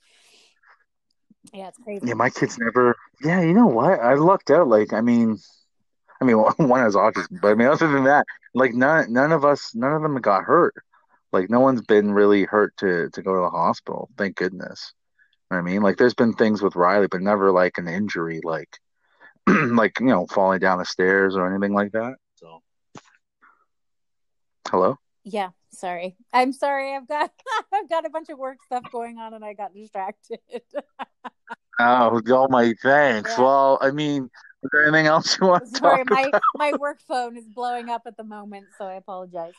[1.54, 2.96] yeah it's crazy Yeah, my kids never.
[3.24, 4.00] Yeah, you know what?
[4.00, 4.68] I lucked out.
[4.68, 5.38] Like, I mean,
[6.22, 9.46] I mean, one has autism, but I mean, other than that, like, none, none of
[9.46, 10.74] us, none of them got hurt.
[11.32, 14.10] Like, no one's been really hurt to to go to the hospital.
[14.18, 14.94] Thank goodness.
[15.50, 17.88] You know what I mean, like, there's been things with Riley, but never like an
[17.88, 18.78] injury, like,
[19.48, 22.16] like you know, falling down the stairs or anything like that.
[22.36, 22.62] So,
[24.70, 24.98] hello.
[25.24, 27.30] yeah sorry i'm sorry i've got
[27.74, 30.40] i've got a bunch of work stuff going on and i got distracted
[31.80, 33.30] Oh, oh my thanks.
[33.38, 33.44] Yeah.
[33.44, 34.32] Well, I mean,
[34.64, 36.42] is there anything else you want to sorry talk my about?
[36.56, 39.54] my work phone is blowing up at the moment so i apologize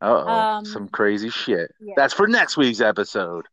[0.00, 1.72] Uh-oh, Um, some crazy shit.
[1.80, 3.46] yeah That's for next week's episode.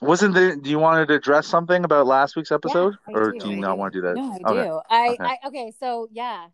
[0.00, 0.56] Wasn't the?
[0.56, 3.56] Do you wanted to address something about last week's episode, I or do, do you
[3.56, 3.78] I not do.
[3.80, 4.16] want to do that?
[4.16, 4.64] No, I Okay.
[4.64, 4.80] do.
[4.88, 5.24] I, Okay.
[5.24, 5.72] I okay.
[5.78, 6.46] So yeah,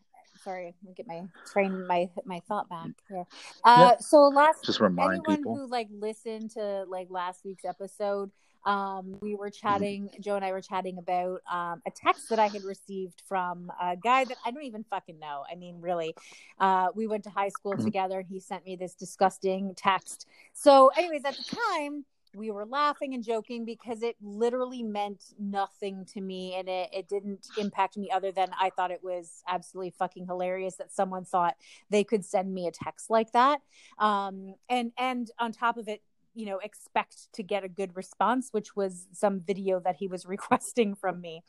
[0.42, 0.74] sorry.
[0.82, 1.22] Let me get my
[1.52, 3.24] train my my thought back here.
[3.64, 5.54] Uh, so last Just remind anyone people.
[5.54, 8.32] who like listened to like last week's episode,
[8.64, 10.10] um, we were chatting.
[10.20, 13.96] Joe and I were chatting about um a text that I had received from a
[13.96, 15.44] guy that I don't even fucking know.
[15.50, 16.16] I mean, really,
[16.58, 17.84] uh, we went to high school Mhm.
[17.84, 20.26] together, and he sent me this disgusting text.
[20.52, 22.04] So, anyways, at the time
[22.36, 27.08] we were laughing and joking because it literally meant nothing to me and it, it
[27.08, 31.56] didn't impact me other than I thought it was absolutely fucking hilarious that someone thought
[31.90, 33.60] they could send me a text like that.
[33.98, 36.02] Um, and and on top of it,
[36.34, 40.26] you know, expect to get a good response, which was some video that he was
[40.26, 41.42] requesting from me.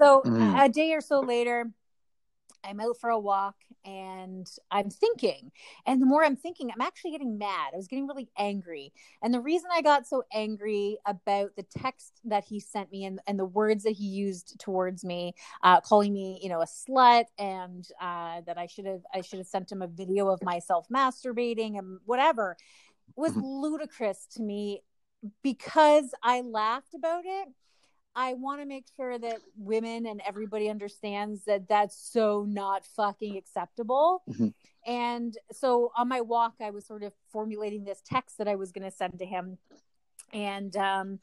[0.00, 0.56] So Mm.
[0.56, 1.70] a day or so later,
[2.66, 5.52] I'm out for a walk and I'm thinking.
[5.86, 7.70] And the more I'm thinking, I'm actually getting mad.
[7.72, 8.92] I was getting really angry.
[9.22, 13.20] And the reason I got so angry about the text that he sent me and,
[13.26, 17.24] and the words that he used towards me, uh, calling me, you know, a slut
[17.38, 20.86] and uh, that I should have I should have sent him a video of myself
[20.92, 22.56] masturbating and whatever
[23.16, 23.42] was Mhm.
[23.42, 24.82] ludicrous to me
[25.42, 27.48] because I laughed about it.
[28.18, 33.36] I want to make sure that women and everybody understands that that's so not fucking
[33.36, 34.22] acceptable.
[34.26, 34.54] Mhm.
[34.86, 38.72] And so on my walk, I was sort of formulating this text that I was
[38.72, 39.58] going to send to him.
[40.32, 41.20] And, um,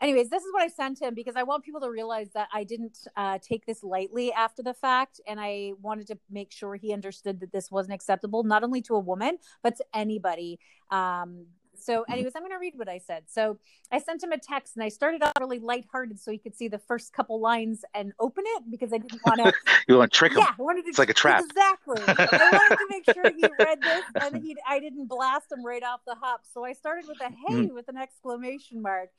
[0.00, 2.64] anyways, this is what I sent him because I want people to realize that I
[2.64, 5.20] didn't uh, take this lightly after the fact.
[5.26, 8.96] And I wanted to make sure he understood that this wasn't acceptable, not only to
[8.96, 10.58] a woman, but to anybody.
[10.90, 11.46] Um,
[11.84, 12.12] so, mm-hmm.
[12.12, 13.24] anyways, I'm going to read what I said.
[13.28, 13.58] So,
[13.92, 16.68] I sent him a text and I started out really lighthearted so he could see
[16.68, 19.52] the first couple lines and open it because I didn't want to.
[19.86, 20.38] You want to trick him?
[20.38, 20.88] yeah, I wanted to.
[20.88, 21.42] It's like a trap.
[21.44, 22.00] Exactly.
[22.08, 25.82] I wanted to make sure he read this and he I didn't blast him right
[25.82, 26.40] off the hop.
[26.50, 27.64] So I started with a mm-hmm.
[27.64, 29.10] hey with an exclamation mark.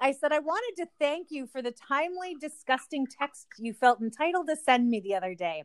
[0.00, 4.46] I said, I wanted to thank you for the timely, disgusting text you felt entitled
[4.48, 5.64] to send me the other day.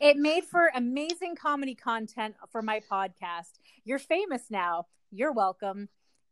[0.00, 3.52] It made for amazing comedy content for my podcast.
[3.84, 4.86] You're famous now.
[5.14, 5.88] You're welcome.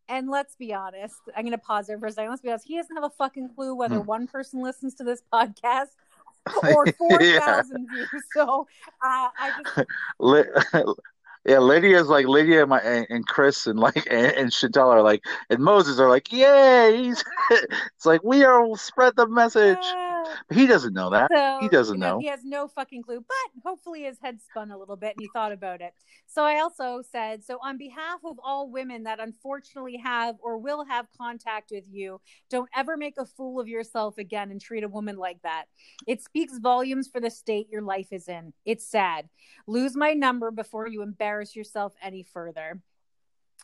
[0.09, 2.31] And let's be honest, I'm going to pause there for a second.
[2.31, 2.67] Let's be honest.
[2.67, 4.07] He doesn't have a fucking clue whether Hmm.
[4.07, 5.91] one person listens to this podcast
[6.69, 8.09] or 4,000 views.
[8.35, 8.67] So
[9.03, 9.89] uh, I just,
[11.45, 15.23] yeah, Lydia's like Lydia and, my, and, Chris and like and, and Chantel are like
[15.49, 17.13] and Moses are like, yay!
[17.51, 19.79] It's like we are spread the message.
[19.79, 20.12] uh,
[20.53, 21.31] He doesn't know that.
[21.33, 22.19] So He doesn't know.
[22.19, 25.29] He has no fucking clue, but hopefully his head spun a little bit and he
[25.33, 25.95] thought about it.
[26.27, 30.85] So I also said, so on behalf of all women that unfortunately have or will
[30.85, 32.21] have contact with you,
[32.51, 35.65] don't ever make a fool of yourself again and treat a woman like that.
[36.07, 38.53] It speaks volumes for the state your life is in.
[38.65, 39.29] It's sad.
[39.67, 42.81] Lose my number before you embarrass yourself any further.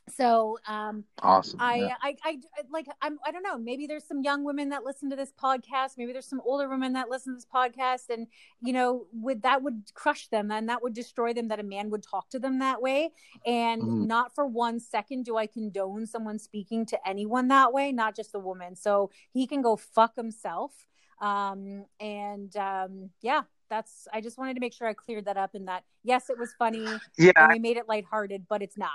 [0.08, 1.60] So, um, Awesome.
[1.60, 1.94] I, yeah.
[2.02, 2.38] I, I,
[2.70, 3.58] like, I'm, I don't know.
[3.58, 5.98] Maybe there's some young women that listen to this podcast.
[5.98, 8.26] Maybe there's some older women that listen to this podcast, and
[8.60, 11.48] you know, would that would crush them, and that would destroy them.
[11.48, 13.12] That a man would talk to them that way,
[13.46, 14.06] and Mhm.
[14.06, 18.34] not for one second do I condone someone speaking to anyone that way, not just
[18.34, 18.74] a woman.
[18.76, 20.86] So he can go fuck himself.
[21.20, 24.06] Um, and um, yeah, that's.
[24.12, 25.54] I just wanted to make sure I cleared that up.
[25.54, 26.86] And that yes, it was funny,
[27.18, 28.92] Yeah, and we made it lighthearted, but it's not.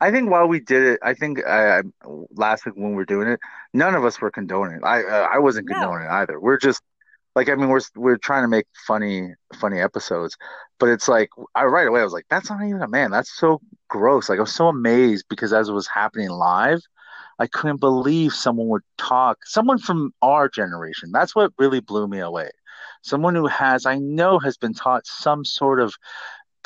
[0.00, 1.82] I think while we did it, I think uh,
[2.30, 3.40] last week when we were doing it,
[3.72, 4.84] none of us were condoning it.
[4.84, 6.38] I uh, I wasn't condoning it either.
[6.40, 6.82] We're just
[7.34, 10.36] like I mean we're we're trying to make funny funny episodes,
[10.78, 13.10] but it's like I right away I was like that's not even a man.
[13.10, 14.28] That's so gross.
[14.28, 16.80] Like I was so amazed because as it was happening live,
[17.38, 19.38] I couldn't believe someone would talk.
[19.44, 21.10] Someone from our generation.
[21.12, 22.50] That's what really blew me away.
[23.02, 25.94] Someone who has I know has been taught some sort of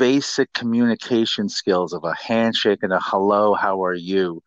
[0.01, 4.43] basic communication skills of a handshake and a hello, how are you,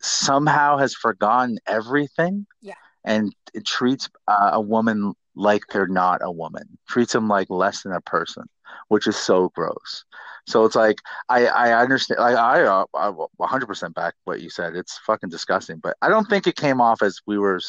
[0.00, 2.74] somehow has forgotten everything Yeah.
[3.04, 7.82] and it treats uh, a woman like they're not a woman, treats them like less
[7.82, 8.44] than a person,
[8.88, 10.04] which is so gross.
[10.46, 14.76] So it's like I I understand like I uh, I 100% back what you said.
[14.76, 17.60] It's fucking disgusting, but I don't think it came off as we were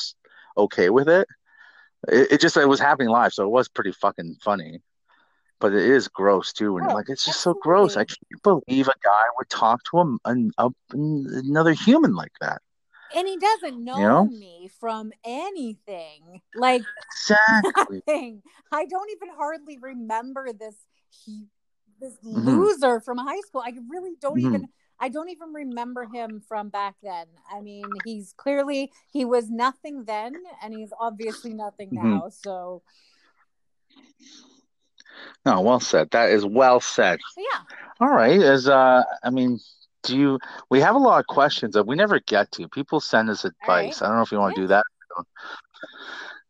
[0.57, 1.28] okay with it.
[2.07, 4.82] It, it just it was happening live, so it was pretty fucking funny.
[5.60, 7.95] But it is gross too, and Oh, like it's just so gross.
[7.95, 12.62] I can't believe a guy would talk to a, an a, another human like that.
[13.16, 14.26] And he doesn't know, know?
[14.26, 16.41] me from anything.
[16.53, 18.01] Like Exactly.
[18.08, 18.43] nothing.
[18.72, 20.76] I don't even hardly remember this
[21.26, 21.45] he
[22.01, 22.45] this Mhm.
[22.58, 23.62] loser from high school.
[23.66, 24.45] I really don't Mhm.
[24.47, 24.68] even
[24.99, 27.28] I don't even remember him from back then.
[27.51, 32.01] I mean, he's clearly he was nothing then and he's obviously nothing Mhm.
[32.03, 32.30] now.
[32.30, 32.82] So
[35.45, 36.09] No, well said.
[36.11, 37.20] That is well said.
[37.38, 37.59] yeah.
[37.99, 38.41] All right.
[38.41, 39.59] As uh, I mean,
[40.03, 40.39] do you?
[40.70, 42.68] We have a lot of questions that we never get to.
[42.70, 44.01] People send us advice.
[44.01, 44.84] I don't know if you want to do that.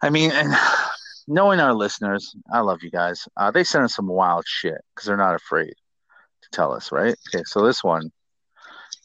[0.02, 0.54] I mean, and
[1.28, 3.28] knowing our listeners, I love you guys.
[3.38, 5.74] Uh, they send us some wild shit because they're not afraid
[6.42, 7.16] to tell us, right?
[7.30, 8.12] Okay, so this one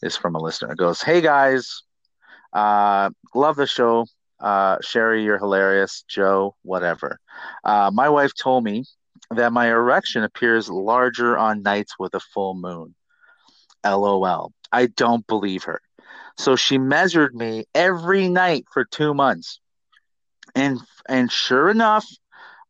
[0.02, 0.72] is from a listener.
[0.72, 1.82] It goes, "Hey guys,
[2.52, 4.06] uh, love the show.
[4.38, 6.04] Uh, Sherry, you're hilarious.
[6.08, 7.18] Joe, whatever.
[7.64, 8.84] Uh, my wife told me
[9.30, 12.94] that my erection appears larger on nights with a full moon.
[13.84, 14.52] LOL.
[14.72, 15.80] I don't believe her.
[16.36, 19.60] So she measured me every night for two months.
[20.54, 22.06] And and sure enough,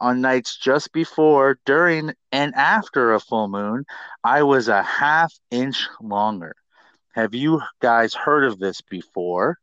[0.01, 3.85] on nights just before, during, and after a full moon,
[4.25, 6.55] I was a half inch longer.
[7.13, 9.59] Have you guys heard of this before?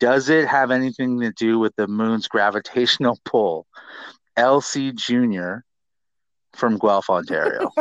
[0.00, 3.66] Does it have anything to do with the moon's gravitational pull?
[4.36, 5.64] LC Jr.
[6.58, 7.70] from Guelph, Ontario.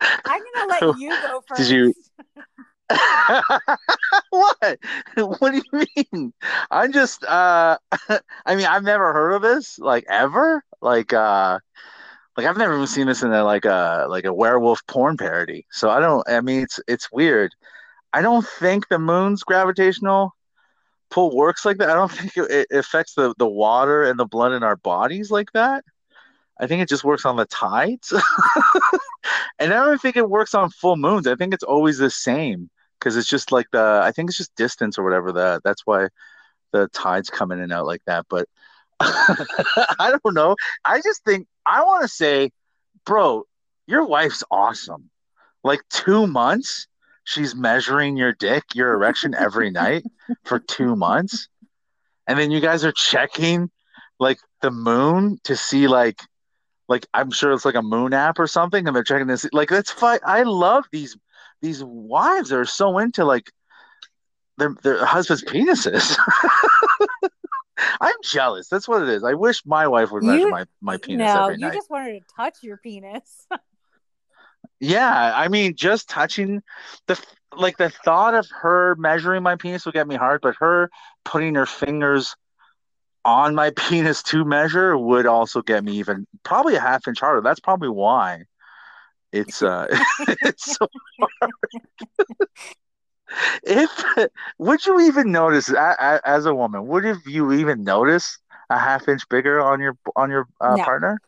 [0.00, 1.68] I'm gonna let you go first.
[1.68, 1.94] Did you-
[4.30, 4.78] what?
[5.16, 6.32] What do you mean?
[6.70, 7.78] I'm just uh
[8.46, 10.62] I mean I've never heard of this like ever.
[10.80, 11.58] Like uh
[12.36, 15.66] like I've never even seen this in a like a like a werewolf porn parody.
[15.72, 17.50] So I don't I mean it's it's weird.
[18.12, 20.35] I don't think the moon's gravitational
[21.10, 21.90] pull works like that.
[21.90, 25.30] I don't think it, it affects the the water and the blood in our bodies
[25.30, 25.84] like that.
[26.58, 28.12] I think it just works on the tides.
[29.58, 31.26] and I don't think it works on full moons.
[31.26, 34.54] I think it's always the same because it's just like the I think it's just
[34.56, 36.08] distance or whatever that that's why
[36.72, 38.26] the tides come in and out like that.
[38.28, 38.48] But
[39.00, 40.56] I don't know.
[40.84, 42.50] I just think I want to say,
[43.04, 43.44] bro,
[43.86, 45.10] your wife's awesome.
[45.62, 46.86] Like two months,
[47.26, 50.04] she's measuring your dick, your erection every night
[50.44, 51.48] for two months,
[52.26, 53.70] and then you guys are checking
[54.18, 56.20] like the moon to see like
[56.88, 59.46] like I'm sure it's like a moon app or something, and they're checking this.
[59.52, 60.20] Like that's fine.
[60.24, 61.16] I love these
[61.60, 63.50] these wives that are so into like
[64.56, 66.16] their their husband's penises.
[68.00, 68.68] I'm jealous.
[68.68, 69.22] That's what it is.
[69.24, 71.74] I wish my wife would measure You- my my penis no, you night.
[71.74, 73.46] just wanted to touch your penis.
[74.80, 76.62] Yeah, I mean, just touching
[77.06, 77.20] the
[77.56, 80.90] like the thought of her measuring my penis would get me hard, but her
[81.24, 82.36] putting her fingers
[83.24, 87.40] on my penis to measure would also get me even probably a half inch harder.
[87.42, 88.44] That's probably why
[89.32, 89.86] it's uh
[90.42, 90.86] it's so
[91.20, 91.52] hard.
[93.64, 93.90] if
[94.58, 98.38] would you even notice as a woman, would have you even notice
[98.70, 100.78] a half inch bigger on your on your uh, No.
[100.78, 101.20] partner?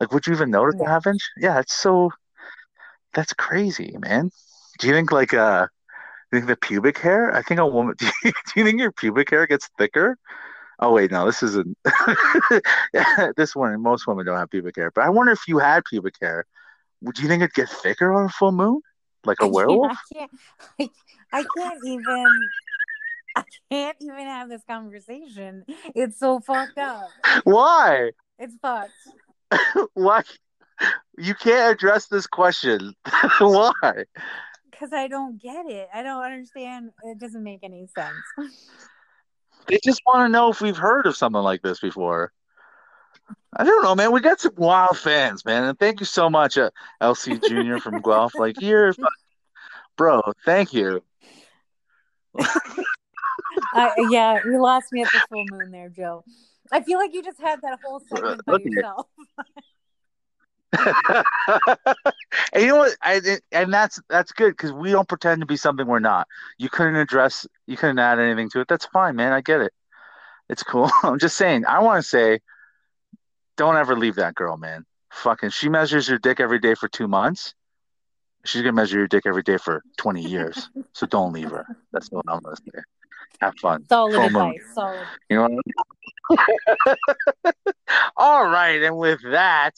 [0.00, 0.86] Like, would you even notice No.
[0.86, 1.22] a half inch?
[1.38, 2.10] Yeah, it's so
[3.16, 4.30] that's crazy, man.
[4.78, 5.66] Do you think like uh
[6.30, 7.34] do you think the pubic hair?
[7.34, 10.16] I think a woman do you, do you think your pubic hair gets thicker?
[10.78, 11.76] Oh wait, no, this isn't
[13.36, 14.92] this one most women don't have pubic hair.
[14.94, 16.44] But I wonder if you had pubic hair,
[17.00, 18.82] would you think it'd get thicker on a full moon?
[19.24, 19.96] Like a werewolf?
[20.12, 20.30] I can't.
[21.32, 22.26] I, I can't even.
[23.34, 25.64] I can't even have this conversation.
[25.94, 27.10] It's so fucked up.
[27.44, 28.12] Why?
[28.38, 28.92] It's fucked.
[29.94, 30.22] Why?
[31.18, 32.94] You can't address this question.
[33.38, 34.04] Why?
[34.70, 35.88] because I don't get it.
[35.94, 36.90] I don't understand.
[37.04, 38.16] It doesn't make any sense.
[39.68, 42.30] They just want to know if we've heard of something like this before.
[43.56, 44.12] I don't know, man.
[44.12, 46.70] We got some wild fans, man, and thank you so much, uh,
[47.02, 48.34] LC Junior from Guelph.
[48.38, 48.94] Like, you're,
[49.96, 50.20] bro.
[50.44, 51.02] Thank you.
[53.74, 56.22] I, yeah, you lost me at the full moon there, Joe.
[56.70, 58.70] I feel like you just had that whole segment by Okay.
[58.70, 59.06] yourself.
[62.52, 62.96] and you know what?
[63.02, 63.20] I
[63.52, 66.26] and that's that's good because we don't pretend to be something we're not.
[66.58, 68.68] You couldn't address, you couldn't add anything to it.
[68.68, 69.32] That's fine, man.
[69.32, 69.72] I get it.
[70.48, 70.90] It's cool.
[71.02, 71.64] I'm just saying.
[71.66, 72.40] I want to say,
[73.56, 74.84] don't ever leave that girl, man.
[75.10, 77.54] Fucking, she measures your dick every day for two months.
[78.44, 80.70] She's gonna measure your dick every day for 20 years.
[80.92, 81.66] so don't leave her.
[81.92, 82.80] That's what I'm gonna say.
[83.40, 83.84] Have fun.
[83.88, 84.50] Solid Full moon.
[84.50, 84.62] advice.
[84.74, 85.06] Solid.
[85.28, 85.64] You know what?
[88.16, 89.74] All right, and with that,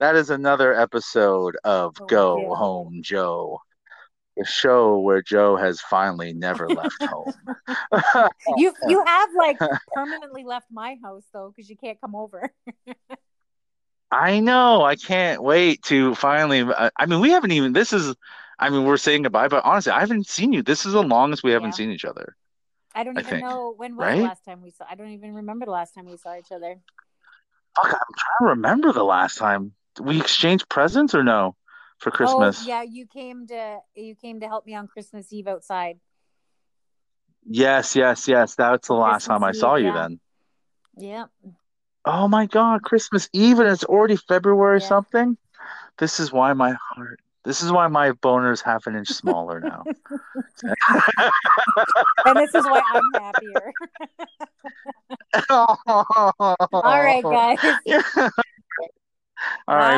[0.00, 2.56] that is another episode of Oh, Go yeah.
[2.56, 3.60] Home Joe,
[4.36, 7.34] the show where Joe has finally never left home.
[8.56, 9.58] You you have like
[9.94, 12.52] permanently left my house though because you can't come over.
[14.10, 14.82] I know.
[14.82, 16.62] I can't wait to finally.
[16.62, 17.72] I I mean, we haven't even.
[17.72, 18.14] This is.
[18.58, 20.62] I mean, we're saying goodbye, but honestly, I haven't seen you.
[20.62, 21.76] This is the longest we haven't Yeah.
[21.76, 22.36] seen each other.
[22.94, 24.16] I don't I even think, know when was right?
[24.16, 24.84] the last time we saw.
[24.88, 26.76] I don't even remember the last time we saw each other.
[27.76, 31.56] Fuck, I'm trying to remember the last time we exchanged presents or no
[31.98, 32.58] for oh, Christmas.
[32.58, 35.98] Oh yeah, you came to you came to help me on Christmas Eve outside.
[37.46, 38.54] Yes, yes, yes.
[38.54, 39.92] That's the last Christmas time I Eve, saw you yeah.
[39.92, 40.20] then.
[40.96, 41.26] Yeah.
[42.04, 44.88] Oh my God, Christmas Eve and it's already February Yeah.
[44.88, 45.36] something.
[45.98, 49.60] This is why my heart, this is why my boner is half an inch smaller
[49.60, 49.84] now.
[52.26, 53.72] And this is why I'm happier.
[55.50, 57.58] All right, guys.
[59.68, 59.92] All right.